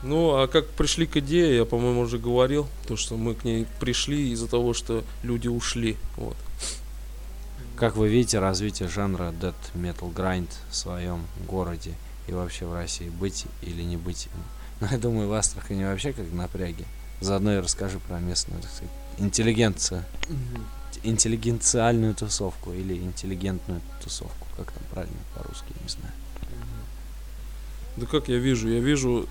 [0.04, 3.66] Ну, а как пришли к идее, я, по-моему, уже говорил, то, что мы к ней
[3.80, 5.96] пришли из-за того, что люди ушли.
[6.16, 6.36] Вот.
[7.76, 11.94] Как вы видите развитие жанра Death Metal Grind в своем городе
[12.28, 13.08] и вообще в России?
[13.08, 14.28] Быть или не быть?
[14.80, 16.84] Ну, я думаю, в Астрахани вообще как напряги.
[17.22, 20.04] Заодно и расскажи про местную, так сказать, интеллигенцию.
[21.04, 24.46] Интеллигенциальную тусовку или интеллигентную тусовку.
[24.56, 26.12] Как там правильно по-русски, не знаю.
[27.96, 28.68] Да как я вижу?
[28.68, 29.28] Я вижу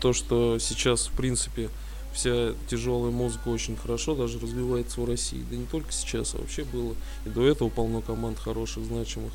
[0.00, 1.68] то, что сейчас, в принципе,
[2.12, 5.44] вся тяжелая музыка очень хорошо даже развивается в России.
[5.50, 6.94] Да не только сейчас, а вообще было.
[7.26, 9.32] И до этого полно команд хороших, значимых.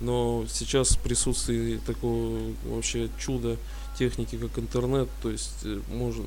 [0.00, 3.56] Но сейчас в присутствии такого вообще чуда
[3.98, 6.24] техники, как интернет, то есть э, можно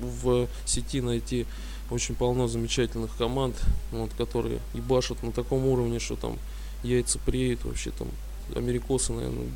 [0.00, 1.46] в сети найти
[1.90, 3.56] очень полно замечательных команд,
[3.92, 6.38] вот, которые ебашут на таком уровне, что там
[6.82, 8.08] яйца преют вообще там
[8.54, 9.48] америкосы, наверное,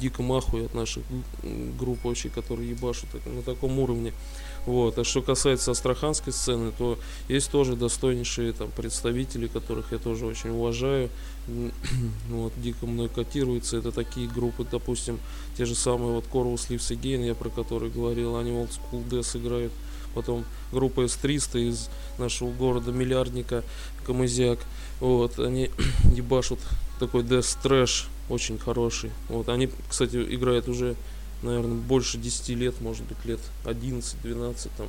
[0.00, 1.04] дико махуют от наших
[1.78, 4.12] групп вообще, которые ебашут на таком уровне.
[4.66, 4.98] Вот.
[4.98, 10.50] А что касается астраханской сцены, то есть тоже достойнейшие там представители, которых я тоже очень
[10.50, 11.08] уважаю.
[12.28, 13.76] Вот, дико мной котируются.
[13.76, 15.20] Это такие группы, допустим,
[15.56, 19.38] те же самые вот Corvus Lives Again, я про которые говорил, они Old School Death
[19.38, 19.72] играют.
[20.16, 23.62] Потом группа S300 из нашего города Миллиардника,
[24.06, 24.58] Камызяк.
[24.98, 25.70] Вот, они
[26.14, 26.58] ебашут
[26.98, 29.10] такой Death Trash, очень хороший.
[29.28, 30.96] Вот, они, кстати, играют уже,
[31.42, 34.88] наверное, больше 10 лет, может быть, лет 11-12 там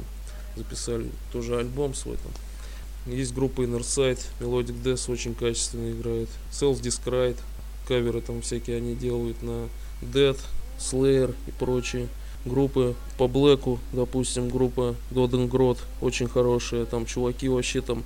[0.55, 3.13] записали тоже альбом свой там.
[3.13, 6.29] Есть группа Inner Sight, Melodic Death очень качественно играет.
[6.51, 7.37] Self Described,
[7.85, 9.67] каверы там всякие они делают на
[10.01, 10.37] Dead,
[10.79, 12.07] Slayer и прочие.
[12.45, 16.85] Группы по Блэку, допустим, группа Доденгрот очень хорошая.
[16.85, 18.03] Там чуваки вообще там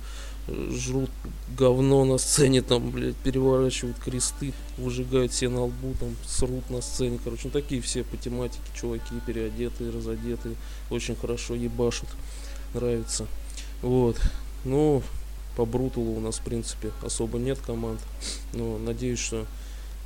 [0.48, 1.10] э, жрут
[1.56, 7.18] говно на сцене, там, блядь, переворачивают кресты, выжигают все на лбу, там, срут на сцене,
[7.22, 10.56] короче, ну, такие все по тематике чуваки, переодетые, разодетые,
[10.90, 12.08] очень хорошо ебашут,
[12.74, 13.26] нравится,
[13.82, 14.16] вот,
[14.64, 15.02] ну,
[15.56, 18.00] по Брутулу у нас, в принципе, особо нет команд,
[18.54, 19.46] но надеюсь, что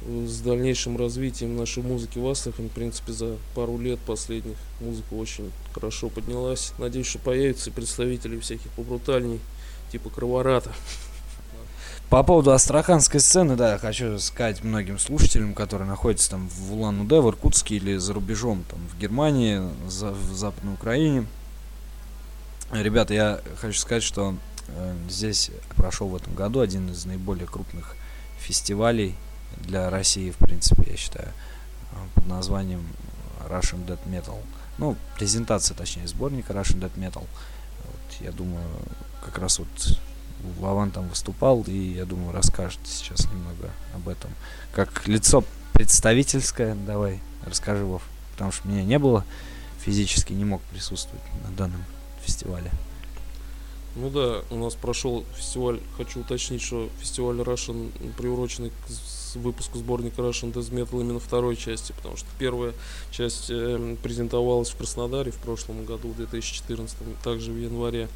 [0.03, 5.51] с дальнейшим развитием нашей музыки в Астрахани, в принципе, за пару лет последних музыка очень
[5.72, 6.72] хорошо поднялась.
[6.78, 9.40] Надеюсь, что появятся представители всяких побрутальней,
[9.90, 10.72] типа Кровората.
[12.09, 17.28] По поводу астраханской сцены, да, хочу сказать многим слушателям, которые находятся там в Улан-Удэ, в
[17.28, 21.26] Иркутске или за рубежом, там в Германии, за, в Западной Украине.
[22.70, 24.36] Ребята, я хочу сказать, что
[24.68, 27.97] э, здесь прошел в этом году один из наиболее крупных
[28.38, 29.16] фестивалей
[29.64, 32.86] для России, в принципе, я считаю, э, под названием
[33.48, 34.38] Russian Dead Metal.
[34.78, 37.24] Ну, презентация, точнее, сборника Russian Dead Metal.
[37.84, 38.66] Вот, я думаю,
[39.24, 39.68] как раз вот
[40.59, 44.30] Вован там выступал, и я думаю, расскажет сейчас немного об этом.
[44.72, 48.02] Как лицо представительское, давай, расскажи, Вов.
[48.32, 49.24] Потому что меня не было,
[49.80, 51.84] физически не мог присутствовать на данном
[52.22, 52.70] фестивале.
[53.94, 58.90] Ну да, у нас прошел фестиваль, хочу уточнить, что фестиваль Russian приуроченный к
[59.37, 62.72] выпуску сборника Russian Death Metal именно второй части, потому что первая
[63.11, 68.09] часть э, презентовалась в Краснодаре в прошлом году, в 2014, также в январе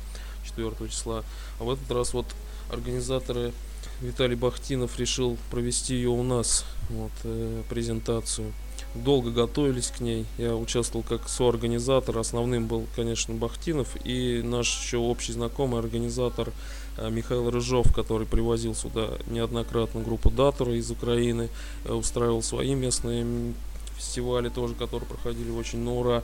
[0.45, 1.25] 4 числа.
[1.59, 2.27] А в этот раз вот
[2.71, 3.53] организаторы
[4.01, 8.53] Виталий Бахтинов решил провести ее у нас, вот, э, презентацию.
[8.95, 10.27] Долго готовились к ней.
[10.37, 12.19] Я участвовал как соорганизатор.
[12.19, 16.51] Основным был, конечно, Бахтинов и наш еще общий знакомый организатор
[16.99, 21.49] Михаил Рыжов, который привозил сюда неоднократно группу Датора из Украины,
[21.85, 23.55] э, устраивал свои местные
[24.01, 26.23] фестивали тоже, которые проходили очень на ура.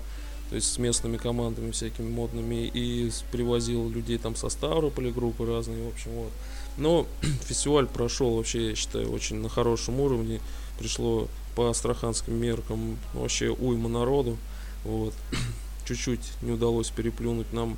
[0.49, 5.85] То есть с местными командами всякими модными и привозил людей там со Ставрополя группы разные,
[5.85, 6.33] в общем, вот.
[6.77, 7.07] Но
[7.47, 10.41] фестиваль прошел вообще, я считаю, очень на хорошем уровне.
[10.79, 14.37] Пришло по астраханским меркам вообще уйма народу.
[14.85, 15.14] Вот.
[15.87, 17.77] Чуть-чуть не удалось переплюнуть нам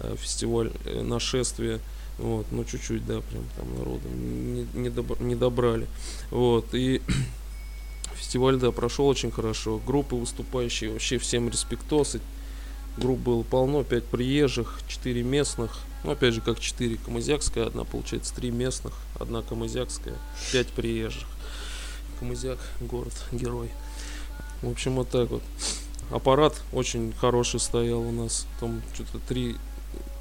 [0.00, 1.78] э, фестиваль э, нашествия.
[2.18, 5.86] Вот, ну чуть-чуть, да, прям там народу не, не, добр- не добрали.
[6.30, 7.00] Вот, и
[8.14, 9.80] фестиваль, да, прошел очень хорошо.
[9.86, 12.20] Группы выступающие, вообще всем респектосы.
[12.96, 15.78] Групп было полно, 5 приезжих, 4 местных.
[16.02, 20.16] Ну, опять же, как 4 камызякская, одна, получается, 3 местных, одна камызякская,
[20.52, 21.28] 5 приезжих.
[22.18, 23.70] Камызяк, город, герой.
[24.62, 25.42] В общем, вот так вот.
[26.10, 28.46] Аппарат очень хороший стоял у нас.
[28.58, 29.56] Там что-то 3,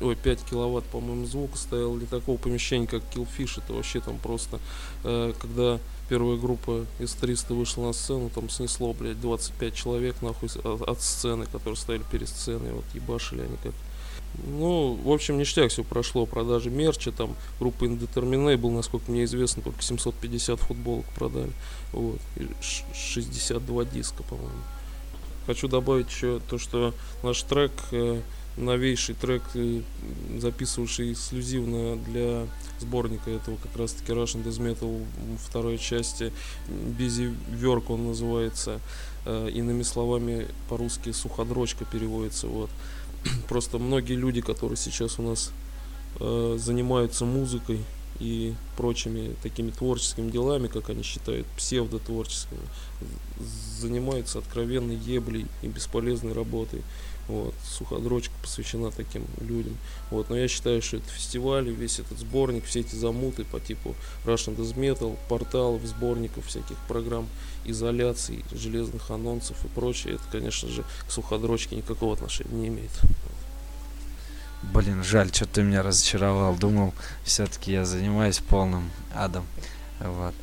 [0.02, 1.95] ой, 5 киловатт, по-моему, звука стоял.
[1.95, 4.60] Для такого помещения, как Killfish, это вообще там просто...
[5.04, 5.80] э, когда
[6.10, 11.02] первая группа из 300 вышла на сцену, там снесло, блядь, 25 человек, нахуй, от, от
[11.02, 12.72] сцены, которые стояли перед сценой.
[12.72, 13.74] Вот ебашили они как
[14.45, 16.26] ну, в общем, ништяк все прошло.
[16.26, 21.52] Продажи мерча, там, группа Indeterminable, насколько мне известно, только 750 футболок продали.
[21.91, 22.20] Вот.
[22.36, 24.52] И ш- 62 диска, по-моему.
[25.45, 26.93] Хочу добавить еще то, что
[27.24, 28.22] наш трек, э,
[28.58, 29.82] новейший трек, э,
[30.39, 32.47] записывавший эксклюзивно для
[32.80, 35.05] сборника этого как раз таки Russian Death Metal
[35.47, 36.34] второй части.
[36.68, 38.80] Busy Work он называется.
[39.26, 42.70] Э, иными словами по-русски суходрочка переводится вот.
[43.47, 45.51] Просто многие люди которые сейчас у нас
[46.20, 47.80] э, занимаются музыкой
[48.20, 52.62] и прочими такими творческими делами, как они считают, псевдотворческими,
[53.80, 56.82] занимаются откровенной еблей и бесполезной работой.
[57.28, 57.53] Вот.
[57.63, 59.78] Суходрочка посвящена таким людям.
[60.11, 60.30] Вот.
[60.30, 64.55] Но я считаю, что это фестиваль, весь этот сборник, все эти замуты по типу Russian
[64.55, 67.28] Death Metal, порталов, сборников, всяких программ
[67.65, 72.91] изоляции, железных анонсов и прочее, это, конечно же, к суходрочке никакого отношения не имеет.
[74.63, 76.55] Блин, жаль, что ты меня разочаровал.
[76.55, 79.45] Думал, все-таки я занимаюсь полным адом.
[79.99, 80.34] Вот.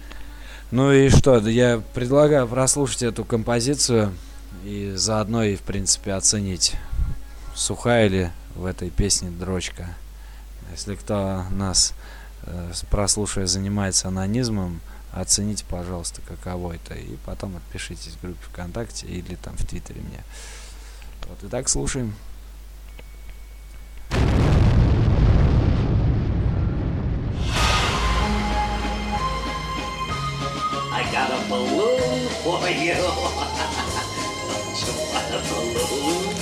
[0.70, 4.14] Ну и что, я предлагаю прослушать эту композицию
[4.64, 6.74] и заодно и, в принципе, оценить,
[7.54, 9.94] сухая ли в этой песне дрочка.
[10.70, 11.92] Если кто нас,
[12.44, 14.80] э, прослушивая, занимается анонизмом,
[15.12, 16.94] оцените, пожалуйста, каково это.
[16.94, 20.24] И потом отпишитесь в группе ВКонтакте или там в Твиттере мне.
[21.28, 22.14] Вот, итак, слушаем.
[30.90, 33.80] I got a balloon for you.
[34.74, 36.34] Balloon?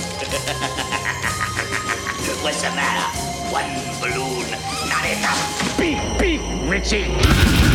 [2.41, 3.19] What's the matter?
[3.53, 3.69] One
[4.01, 4.49] balloon,
[4.89, 5.77] not enough.
[5.77, 7.72] Beep, beep, Richie.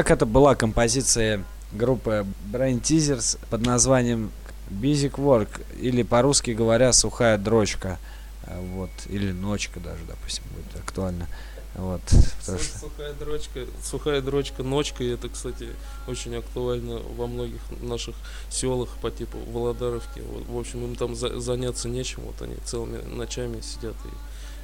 [0.00, 4.30] Итак, это была композиция группы Brain Teasers под названием
[4.70, 7.98] Basic Work, или по-русски говоря, сухая дрочка.
[8.44, 11.26] А, Вот, или ночка даже, допустим, будет актуально.
[11.74, 12.00] Вот,
[12.40, 12.78] потому что...
[12.78, 15.68] Сухая дрочка, сухая дрочка, ночка, и это, кстати,
[16.08, 18.14] очень актуально во многих наших
[18.48, 20.20] селах по типу Володаровки.
[20.20, 24.08] Вот, в общем, им там за- заняться нечем, вот они целыми ночами сидят и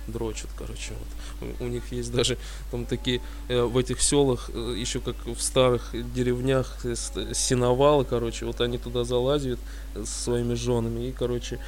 [0.09, 0.93] дрочат, короче.
[1.41, 1.49] Вот.
[1.61, 2.39] У, у них есть даже
[2.71, 8.05] там такие э, в этих селах, э, еще как в старых деревнях, э, с- сеновалы,
[8.05, 9.59] короче, вот они туда залазят
[9.95, 11.59] э, со своими женами и, короче,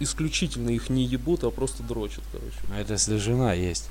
[0.00, 2.56] исключительно их не ебут, а просто дрочат, короче.
[2.72, 3.88] А это если жена есть.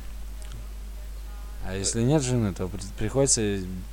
[1.66, 3.42] А если нет жены, то при- приходится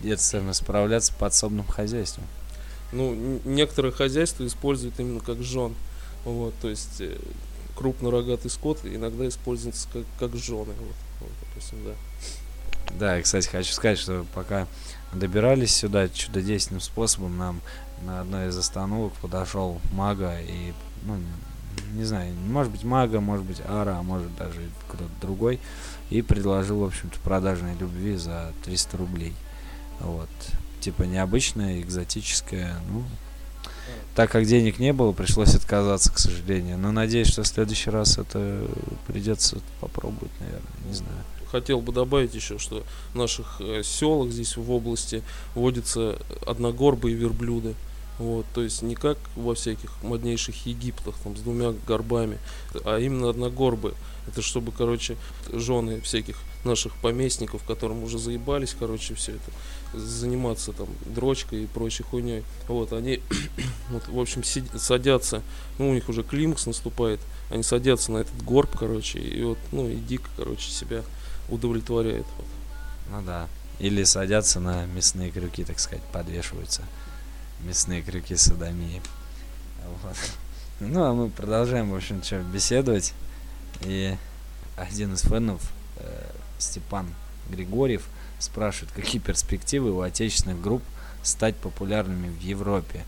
[0.05, 2.25] это самое, справляться подсобным хозяйством.
[2.93, 5.75] ну, некоторые хозяйства используют именно как жен.
[6.25, 7.03] Вот, то есть
[7.77, 10.73] крупнорогатый скот иногда используется как, как жены.
[10.79, 11.93] Вот, вот, допустим, да.
[12.99, 14.67] Да, и, кстати, хочу сказать, что пока
[15.13, 17.61] добирались сюда чудодейственным способом, нам
[18.03, 20.73] на одной из остановок подошел мага и,
[21.05, 21.19] ну,
[21.95, 25.61] не знаю, может быть мага, может быть ара, а может даже кто-то другой,
[26.11, 29.35] и предложил, в общем-то, продажной любви за 300 рублей.
[30.01, 30.29] Вот.
[30.81, 33.05] Типа необычная, экзотическая, ну,
[34.15, 36.79] так как денег не было, пришлось отказаться, к сожалению.
[36.79, 38.67] Но надеюсь, что в следующий раз это
[39.07, 41.19] придется попробовать, наверное, не знаю.
[41.51, 42.83] Хотел бы добавить еще, что
[43.13, 45.23] в наших э, селах здесь в области
[45.55, 47.75] водятся одногорбые верблюды.
[48.19, 52.39] Вот, то есть не как во всяких моднейших Египтах там с двумя горбами,
[52.85, 53.95] а именно одногорбые.
[54.27, 55.17] Это чтобы, короче,
[55.53, 62.03] жены всяких наших поместников, которым уже заебались, короче, все это, заниматься там дрочкой и прочей
[62.03, 62.43] хуйней.
[62.69, 63.21] Вот, они,
[63.91, 65.43] вот, в общем, садятся,
[65.79, 67.21] ну, у них уже климакс наступает,
[67.51, 71.03] они садятся на этот горб, короче, и вот, ну, и дико, короче, себя
[71.49, 72.27] удовлетворяет.
[72.37, 72.47] Вот.
[73.11, 73.49] Ну да.
[73.79, 76.83] Или садятся на мясные крюки, так сказать, подвешиваются.
[77.65, 79.03] Мясные крюки садомии.
[80.03, 80.17] Вот.
[80.79, 83.15] Ну, а мы продолжаем, в общем, что, беседовать.
[83.83, 84.17] И
[84.77, 85.61] один из фенов,
[85.97, 87.07] э, Степан
[87.51, 88.05] Григорьев,
[88.39, 90.83] спрашивает, какие перспективы у отечественных групп
[91.23, 93.05] стать популярными в Европе.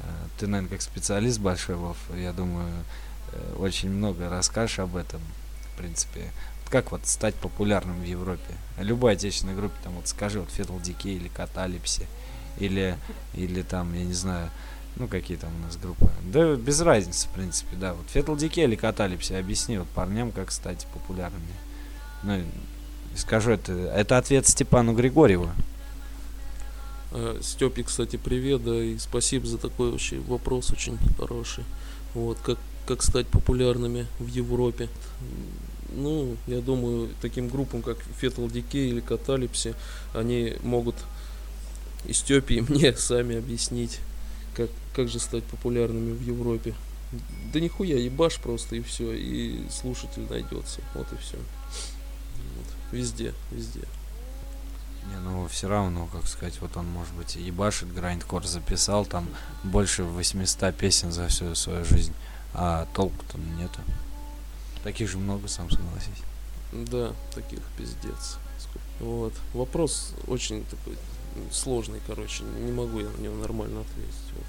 [0.00, 0.02] Э,
[0.38, 2.68] Ты, наверное, как специалист большой, Вов, я думаю,
[3.32, 5.20] э, очень много расскажешь об этом,
[5.72, 6.30] в принципе.
[6.70, 8.54] Как вот стать популярным в Европе?
[8.78, 12.06] Любой отечественной группе, там вот скажи, вот Fatal Decay или Каталипси,
[12.58, 12.96] или,
[13.34, 14.50] или там, я не знаю,
[14.96, 16.08] ну какие там у нас группы.
[16.22, 17.94] Да без разницы, в принципе, да.
[17.94, 18.06] Вот
[18.38, 21.42] Decay или Каталипси, объясни вот парням, как стать популярными.
[22.22, 22.40] Ну,
[23.16, 25.50] скажу, это, это ответ Степану Григорьеву.
[27.12, 31.64] Э, Степе, кстати, привет, да, и спасибо за такой вообще вопрос очень хороший.
[32.14, 34.88] Вот, как, как стать популярными в Европе.
[35.92, 39.74] Ну, я думаю, таким группам, как Fetal Decay или Каталипси,
[40.12, 40.96] они могут
[42.06, 44.00] и Степе, и мне сами объяснить,
[44.54, 46.74] как, как же стать популярными в Европе.
[47.52, 50.80] Да нихуя, ебашь просто и все, и слушатель найдется.
[50.94, 51.38] Вот и все.
[52.90, 53.82] Везде, везде.
[55.10, 59.28] Не, ну все равно, как сказать, вот он, может быть, и ебашит, грайндкор записал, там
[59.62, 62.14] больше 800 песен за всю свою жизнь,
[62.54, 63.80] а толку-то нету.
[64.82, 66.22] Таких же много, сам согласись.
[66.72, 68.38] Да, таких пиздец.
[69.00, 69.32] Вот.
[69.52, 70.96] Вопрос очень такой
[71.52, 72.44] сложный, короче.
[72.44, 74.14] Не могу я на него нормально ответить.
[74.36, 74.44] Вот.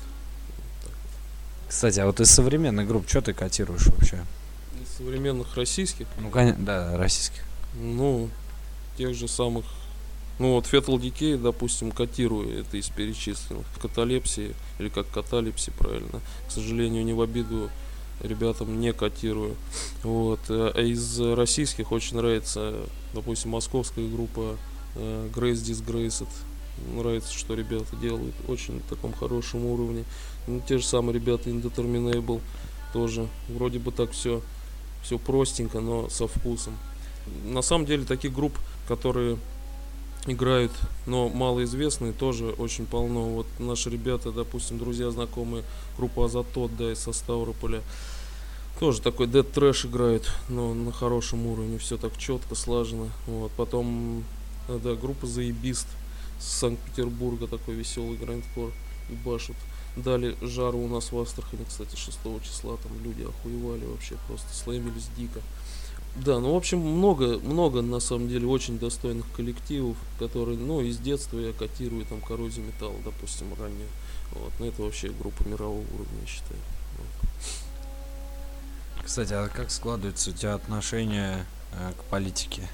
[0.58, 1.70] Вот так вот.
[1.70, 4.24] Кстати, а вот из современных групп, что ты котируешь вообще?
[4.82, 7.44] Из современных российских, Ну, конечно, да, российских.
[7.76, 8.30] ну,
[8.98, 9.66] тех же самых
[10.38, 13.66] ну вот Fetal Decay, допустим, котирую это из перечисленных.
[13.82, 16.20] Каталепсии, или как каталепси, правильно.
[16.50, 17.70] К сожалению, не в обиду
[18.22, 19.56] ребятам не котирую.
[20.04, 20.42] Вот.
[20.50, 22.82] э, А из российских очень нравится,
[23.14, 24.58] допустим, московская группа
[24.96, 26.28] э, Grace Disgraced.
[26.94, 30.04] Нравится, что ребята делают очень на таком хорошем уровне.
[30.48, 32.42] Ну, те же самые ребята Indeterminable
[32.94, 33.28] тоже.
[33.50, 34.42] Вроде бы так все
[35.06, 36.76] все простенько, но со вкусом.
[37.46, 38.54] На самом деле таких групп,
[38.88, 39.38] которые
[40.26, 40.72] играют,
[41.06, 43.26] но малоизвестные, тоже очень полно.
[43.26, 45.64] Вот наши ребята, допустим, друзья, знакомые,
[45.98, 47.84] группа Азотот, да, из Ставрополя,
[48.80, 53.10] тоже такой дед трэш играют, но на хорошем уровне, все так четко, слажено.
[53.28, 53.52] Вот.
[53.52, 54.24] Потом,
[54.68, 55.88] э, да, группа Заебист
[56.40, 58.72] с Санкт-Петербурга, такой веселый грандкор,
[59.10, 59.56] и башут.
[59.96, 65.08] Дали жару у нас в Астрахани, кстати, 6 числа, там люди охуевали вообще, просто слэмились
[65.18, 65.42] дико.
[66.16, 70.98] Да, ну, в общем, много, много, на самом деле, очень достойных коллективов, которые, ну, из
[70.98, 73.88] детства я котирую, там, коррозию металла, допустим, ранее.
[74.32, 76.60] Вот, но это вообще группа мирового уровня, я считаю.
[76.98, 77.08] Вот.
[79.06, 82.68] Кстати, а как складываются у тебя отношения э, к политике?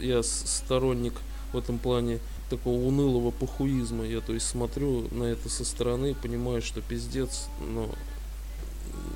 [0.00, 1.14] Я сторонник
[1.52, 4.04] в этом плане такого унылого похуизма.
[4.04, 7.90] Я то есть смотрю на это со стороны, понимаю, что пиздец, но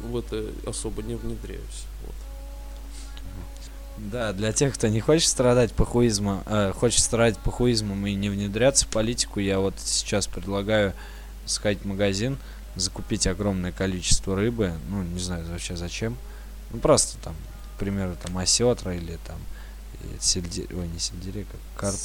[0.02, 1.85] в это особо не внедряюсь.
[2.07, 2.15] Вот.
[3.98, 8.86] Да, для тех, кто не хочет страдать похуизмом, э, хочет страдать похуизмом и не внедряться
[8.86, 10.94] в политику, я вот сейчас предлагаю
[11.44, 12.39] сходить в магазин,
[12.77, 16.16] закупить огромное количество рыбы, ну, не знаю вообще зачем,
[16.73, 17.35] ну, просто там,
[17.77, 19.39] к примеру, там осетра или там
[20.20, 21.98] сельдерей, ой, не сельдерей, как карп,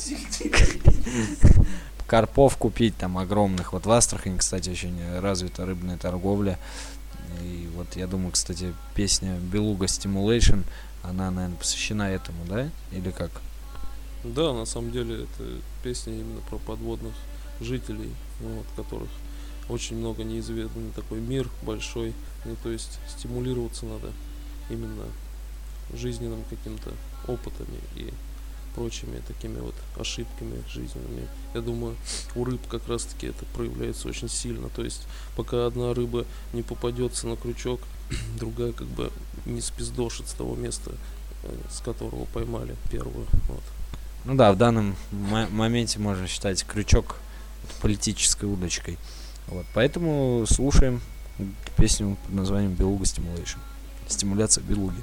[2.07, 3.73] карпов купить там огромных.
[3.73, 6.59] Вот в Астрахани, кстати, очень развита рыбная торговля.
[7.41, 10.63] И вот я думаю, кстати, песня Белуга Stimulation,
[11.03, 12.69] она, наверное, посвящена этому, да?
[12.91, 13.31] Или как?
[14.23, 17.13] Да, на самом деле это песня именно про подводных
[17.61, 19.09] жителей, ну, вот, которых
[19.69, 22.13] очень много неизведанный такой мир большой.
[22.45, 24.11] И, то есть стимулироваться надо
[24.69, 25.05] именно
[25.93, 26.91] жизненным каким-то
[27.27, 28.13] опытами и
[28.75, 31.27] прочими такими вот ошибками жизненными.
[31.53, 31.95] Я думаю,
[32.35, 34.69] у рыб как раз таки это проявляется очень сильно.
[34.69, 35.03] То есть,
[35.35, 37.79] пока одна рыба не попадется на крючок,
[38.39, 39.11] другая как бы
[39.45, 40.91] не спиздошит с того места,
[41.43, 43.25] э, с которого поймали первую.
[43.47, 43.63] Вот.
[44.25, 47.17] Ну да, в данном моменте можно считать крючок
[47.81, 48.97] политической удочкой.
[49.47, 51.01] Вот, поэтому слушаем
[51.77, 53.59] песню под названием Белуга Stimulation.
[54.07, 55.01] Стимуляция белуги.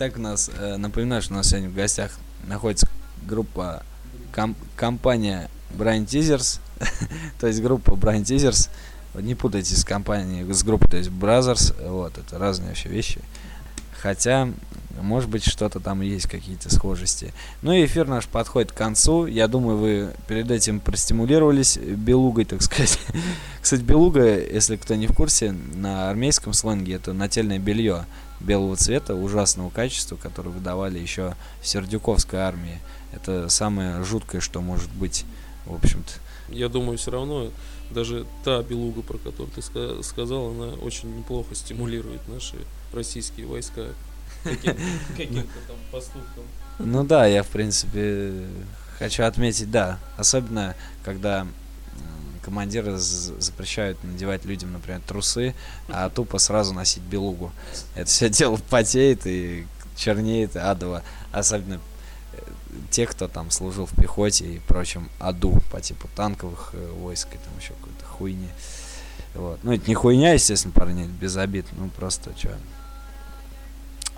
[0.00, 2.86] Итак, у нас, э, напоминаю, что у нас сегодня в гостях находится
[3.26, 3.82] группа,
[4.30, 6.60] ком- компания Brian Teasers,
[7.40, 8.70] то есть группа Brian Teasers,
[9.20, 13.20] не путайте с компанией, с группой, то есть Brothers, вот, это разные вообще вещи.
[14.00, 14.48] Хотя,
[15.02, 17.34] может быть, что-то там есть, какие-то схожести.
[17.62, 19.26] Ну и эфир наш подходит к концу.
[19.26, 23.00] Я думаю, вы перед этим простимулировались белугой, так сказать.
[23.60, 28.06] Кстати, белуга, если кто не в курсе, на армейском сленге это нательное белье
[28.40, 32.80] белого цвета, ужасного качества, которое выдавали еще в Сердюковской армии.
[33.12, 35.24] Это самое жуткое, что может быть,
[35.66, 36.12] в общем-то.
[36.54, 37.50] Я думаю, все равно
[37.90, 42.56] даже та белуга, про которую ты ска- сказал, она очень неплохо стимулирует наши
[42.92, 43.86] российские войска
[44.44, 44.76] каким-
[45.16, 46.44] каким-то там поступкам.
[46.78, 48.46] Ну да, я, в принципе,
[48.98, 49.98] хочу отметить, да.
[50.16, 50.74] Особенно,
[51.04, 51.46] когда
[52.48, 55.54] командиры запрещают надевать людям, например, трусы,
[55.88, 57.52] а тупо сразу носить белугу.
[57.94, 59.66] Это все дело потеет и
[59.96, 61.02] чернеет адово.
[61.30, 61.74] Особенно
[62.32, 62.38] э,
[62.90, 67.36] те, кто там служил в пехоте и прочем аду по типу танковых э, войск и
[67.36, 68.48] там еще какой-то хуйни.
[69.34, 69.60] Вот.
[69.62, 71.66] Ну, это не хуйня, естественно, парни, без обид.
[71.72, 72.56] Ну, просто что.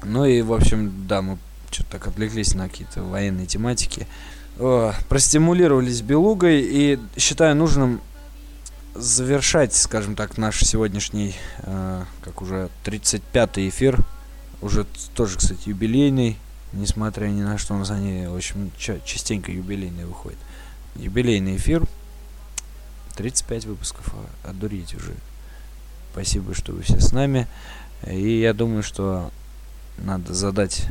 [0.05, 1.36] Ну и, в общем, да, мы
[1.73, 4.07] что-то так отвлеклись на какие-то военные тематики.
[4.61, 8.01] О, простимулировались белугой и считаю нужным
[9.01, 13.98] завершать, скажем так, наш сегодняшний, э, как уже 35-й эфир.
[14.60, 16.36] Уже тоже, кстати, юбилейный,
[16.72, 18.40] несмотря ни на что, у нас они, в
[18.78, 20.39] ча- частенько юбилейные выходят.
[20.97, 21.85] Юбилейный эфир.
[23.16, 25.14] 35 выпусков, а, одурить уже.
[26.12, 27.47] Спасибо, что вы все с нами.
[28.06, 29.31] И я думаю, что
[29.98, 30.86] надо задать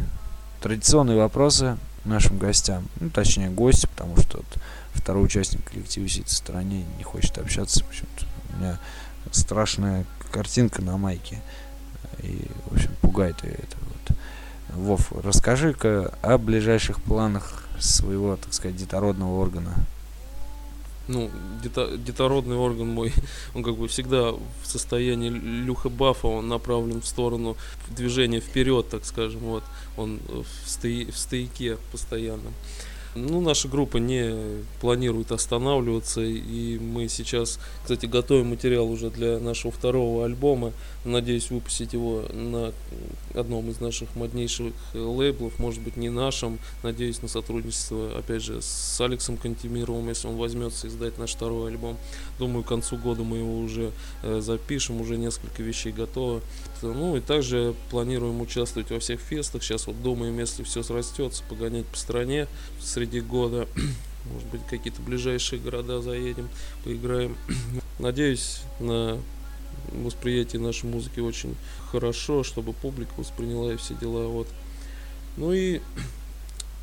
[0.61, 2.87] традиционные вопросы нашим гостям.
[2.99, 4.61] Ну, точнее, гости, потому что вот
[4.93, 7.83] второй участник коллектива сидит в стороне, не хочет общаться.
[7.83, 8.79] Почему-то у меня
[9.31, 11.41] страшная картинка на майке.
[12.23, 14.17] И, в общем, пугает ее это вот.
[14.75, 19.73] Вов, расскажи-ка о ближайших планах своего, так сказать, детородного органа.
[21.07, 21.31] Ну,
[21.63, 23.11] дето- детородный орган мой,
[23.55, 27.57] он как бы всегда в состоянии люха бафа, он направлен в сторону
[27.89, 29.63] движения вперед, так скажем, вот.
[29.97, 32.51] Он в, стои- в стояке постоянно.
[33.15, 39.71] Ну, наша группа не планирует останавливаться, и мы сейчас, кстати, готовим материал уже для нашего
[39.71, 40.73] второго альбома.
[41.05, 42.73] Надеюсь выпустить его на
[43.33, 46.59] одном из наших моднейших лейблов, может быть, не нашем.
[46.83, 51.97] Надеюсь на сотрудничество, опять же, с Алексом Кантемировым, если он возьмется издать наш второй альбом.
[52.37, 53.91] Думаю, к концу года мы его уже
[54.23, 56.41] э, запишем, уже несколько вещей готово.
[56.81, 59.63] Ну и также планируем участвовать во всех фестах.
[59.63, 62.47] Сейчас вот думаем, если все срастется, погонять по стране
[62.81, 63.67] среди года.
[64.33, 66.49] Может быть, какие-то ближайшие города заедем,
[66.83, 67.37] поиграем.
[67.99, 69.17] Надеюсь на
[69.91, 71.55] восприятие нашей музыки очень
[71.91, 74.27] хорошо, чтобы публика восприняла и все дела.
[74.27, 74.47] Вот.
[75.37, 75.81] Ну и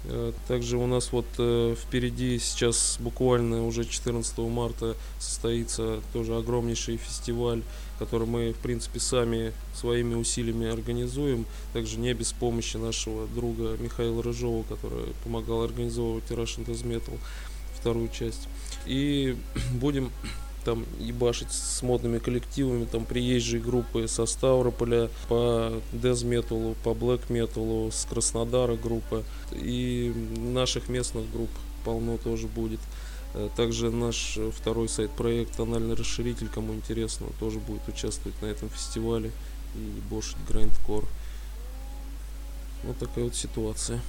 [0.04, 6.96] э, также у нас вот э, впереди сейчас буквально уже 14 марта состоится тоже огромнейший
[6.96, 7.62] фестиваль,
[7.98, 11.46] который мы в принципе сами своими усилиями организуем.
[11.72, 17.18] Также не без помощи нашего друга Михаила Рыжова, который помогал организовывать Russian Death Metal
[17.86, 18.48] вторую часть.
[18.86, 19.36] И
[19.74, 20.10] будем
[20.66, 28.04] там ебашить с модными коллективами, там приезжие группы со Ставрополя по Metal, по Metal, с
[28.04, 29.22] Краснодара группа
[29.52, 31.50] и наших местных групп
[31.84, 32.80] полно тоже будет.
[33.34, 39.30] Э, Также наш второй сайт-проект «Тональный расширитель», кому интересно, тоже будет участвовать на этом фестивале
[39.76, 41.04] и бошить грайндкор.
[42.82, 44.00] Вот такая вот ситуация.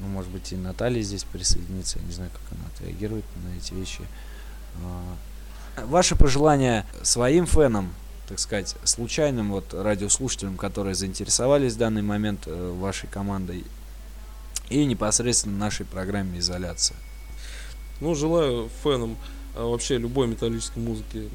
[0.00, 1.98] Ну, может быть, и Наталья здесь присоединится.
[1.98, 4.02] Я не знаю, как она отреагирует на эти вещи.
[5.76, 7.92] Ваши пожелания своим фенам,
[8.28, 13.64] так сказать, случайным вот радиослушателям, которые заинтересовались в данный момент э, вашей командой,
[14.70, 16.96] и непосредственно нашей программе «Изоляция».
[18.00, 19.16] Ну, желаю фенам
[19.54, 21.28] а, вообще любой металлической музыки,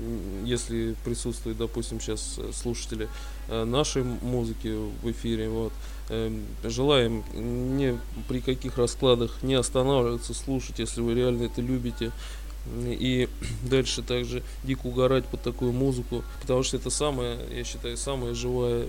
[0.44, 3.08] если присутствуют, допустим, сейчас э, слушатели
[3.48, 5.72] э, нашей музыки в эфире, вот,
[6.10, 7.98] эм, желаем ни
[8.28, 12.12] при каких раскладах не останавливаться, слушать, если вы реально это любите,
[12.86, 13.30] и
[13.64, 18.86] дальше также дико угорать под такую музыку, потому что это самая, я считаю, самая живая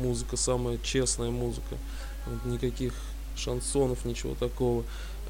[0.00, 1.76] музыка, самая честная музыка,
[2.26, 2.94] Вот никаких
[3.36, 4.84] шансонов, ничего такого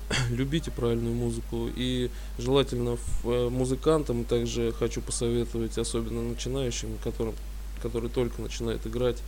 [0.31, 7.35] любите правильную музыку и желательно э, музыкантам также хочу посоветовать, особенно начинающим, которым,
[7.83, 9.19] которые только начинают играть,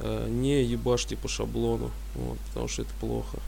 [0.00, 3.38] э, не ебашьте по шаблону, вот, потому что это плохо.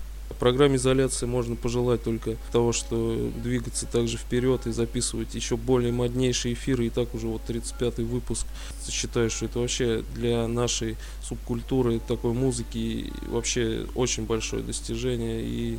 [0.41, 6.55] Программе изоляции можно пожелать только того, что двигаться также вперед и записывать еще более моднейшие
[6.55, 6.87] эфиры.
[6.87, 8.47] И так уже вот 35-й выпуск.
[8.89, 15.43] Считаю, что это вообще для нашей субкультуры такой музыки вообще очень большое достижение.
[15.43, 15.79] И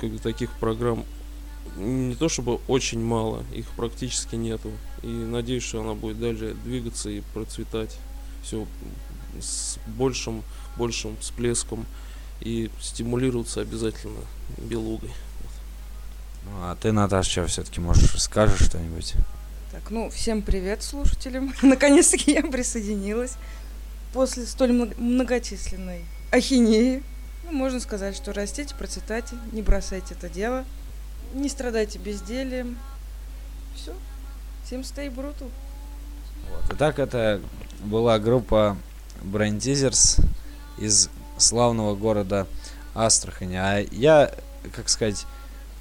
[0.00, 1.04] как бы таких программ
[1.76, 4.70] не то чтобы очень мало, их практически нету.
[5.02, 7.98] И надеюсь, что она будет дальше двигаться и процветать.
[8.44, 8.68] Все
[9.40, 10.44] с большим,
[10.76, 11.86] большим всплеском
[12.40, 14.20] и стимулироваться обязательно
[14.58, 15.10] белугой.
[16.44, 19.14] Ну, а ты, Наташа, что все-таки можешь скажешь что-нибудь?
[19.72, 21.54] Так, ну, всем привет слушателям.
[21.62, 23.34] Наконец-таки я присоединилась.
[24.12, 27.02] После столь мно- многочисленной ахинеи,
[27.44, 30.64] ну, можно сказать, что растите, процветайте, не бросайте это дело,
[31.32, 32.78] не страдайте бездельем.
[33.74, 33.92] Все.
[34.64, 35.50] Всем stay brutal.
[36.50, 36.64] Вот.
[36.70, 37.40] Итак, это
[37.80, 38.76] была группа
[39.22, 40.24] Brain Teasers
[40.78, 42.46] из славного города
[42.94, 43.56] Астрахани.
[43.56, 44.34] А я,
[44.74, 45.26] как сказать,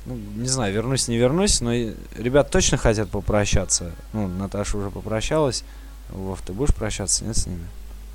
[0.06, 3.94] ну, не знаю, вернусь, не вернусь, но ребят точно хотят попрощаться.
[4.12, 5.64] Ну, Наташа уже попрощалась.
[6.10, 7.68] Вов, ты будешь прощаться, нет, с ними?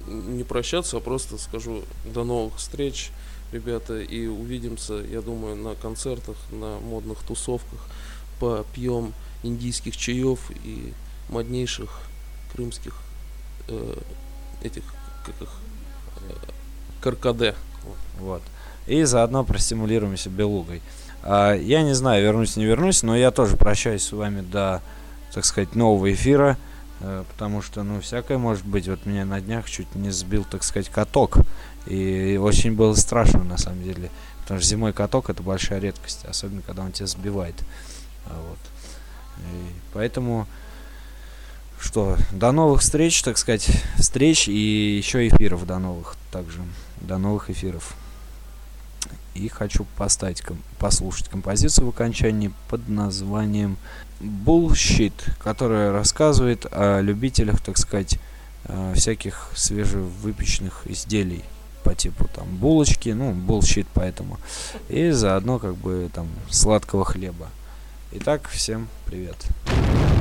[0.07, 3.11] Не прощаться, а просто скажу до новых встреч,
[3.53, 7.81] ребята, и увидимся, я думаю, на концертах, на модных тусовках.
[8.39, 10.93] Попьем индийских чаев и
[11.29, 12.01] моднейших
[12.53, 12.95] крымских
[13.69, 13.97] э,
[14.63, 14.83] этих,
[15.25, 15.51] как их,
[16.29, 16.35] э,
[17.01, 17.55] каркаде.
[18.19, 18.43] Вот.
[18.87, 20.83] И заодно простимулируемся белугой.
[21.23, 24.81] А, я не знаю, вернусь, не вернусь, но я тоже прощаюсь с вами до,
[25.33, 26.57] так сказать, нового эфира.
[27.01, 28.89] э, Потому что, ну, всякое может быть.
[28.89, 31.39] Вот меня на днях чуть не сбил, так сказать, каток.
[31.87, 34.11] И очень было страшно, на самом деле.
[34.43, 37.55] Потому что зимой каток это большая редкость, особенно когда он тебя сбивает.
[38.27, 38.59] А Вот.
[39.39, 40.47] И поэтому,
[41.79, 46.61] что, до новых встреч, так сказать, встреч и еще эфиров до новых также.
[47.01, 47.95] До новых эфиров.
[49.35, 50.43] И хочу поставить,
[50.79, 53.77] послушать композицию в окончании под названием
[54.21, 58.19] Bullshit, которая рассказывает о любителях, так сказать,
[58.65, 61.45] э, всяких свежевыпеченных изделий
[61.85, 64.39] по типу там булочки, ну, bullshit поэтому.
[64.89, 67.49] И заодно как бы там сладкого хлеба.
[68.13, 69.37] Итак, всем привет.
[69.67, 70.18] Bullshit.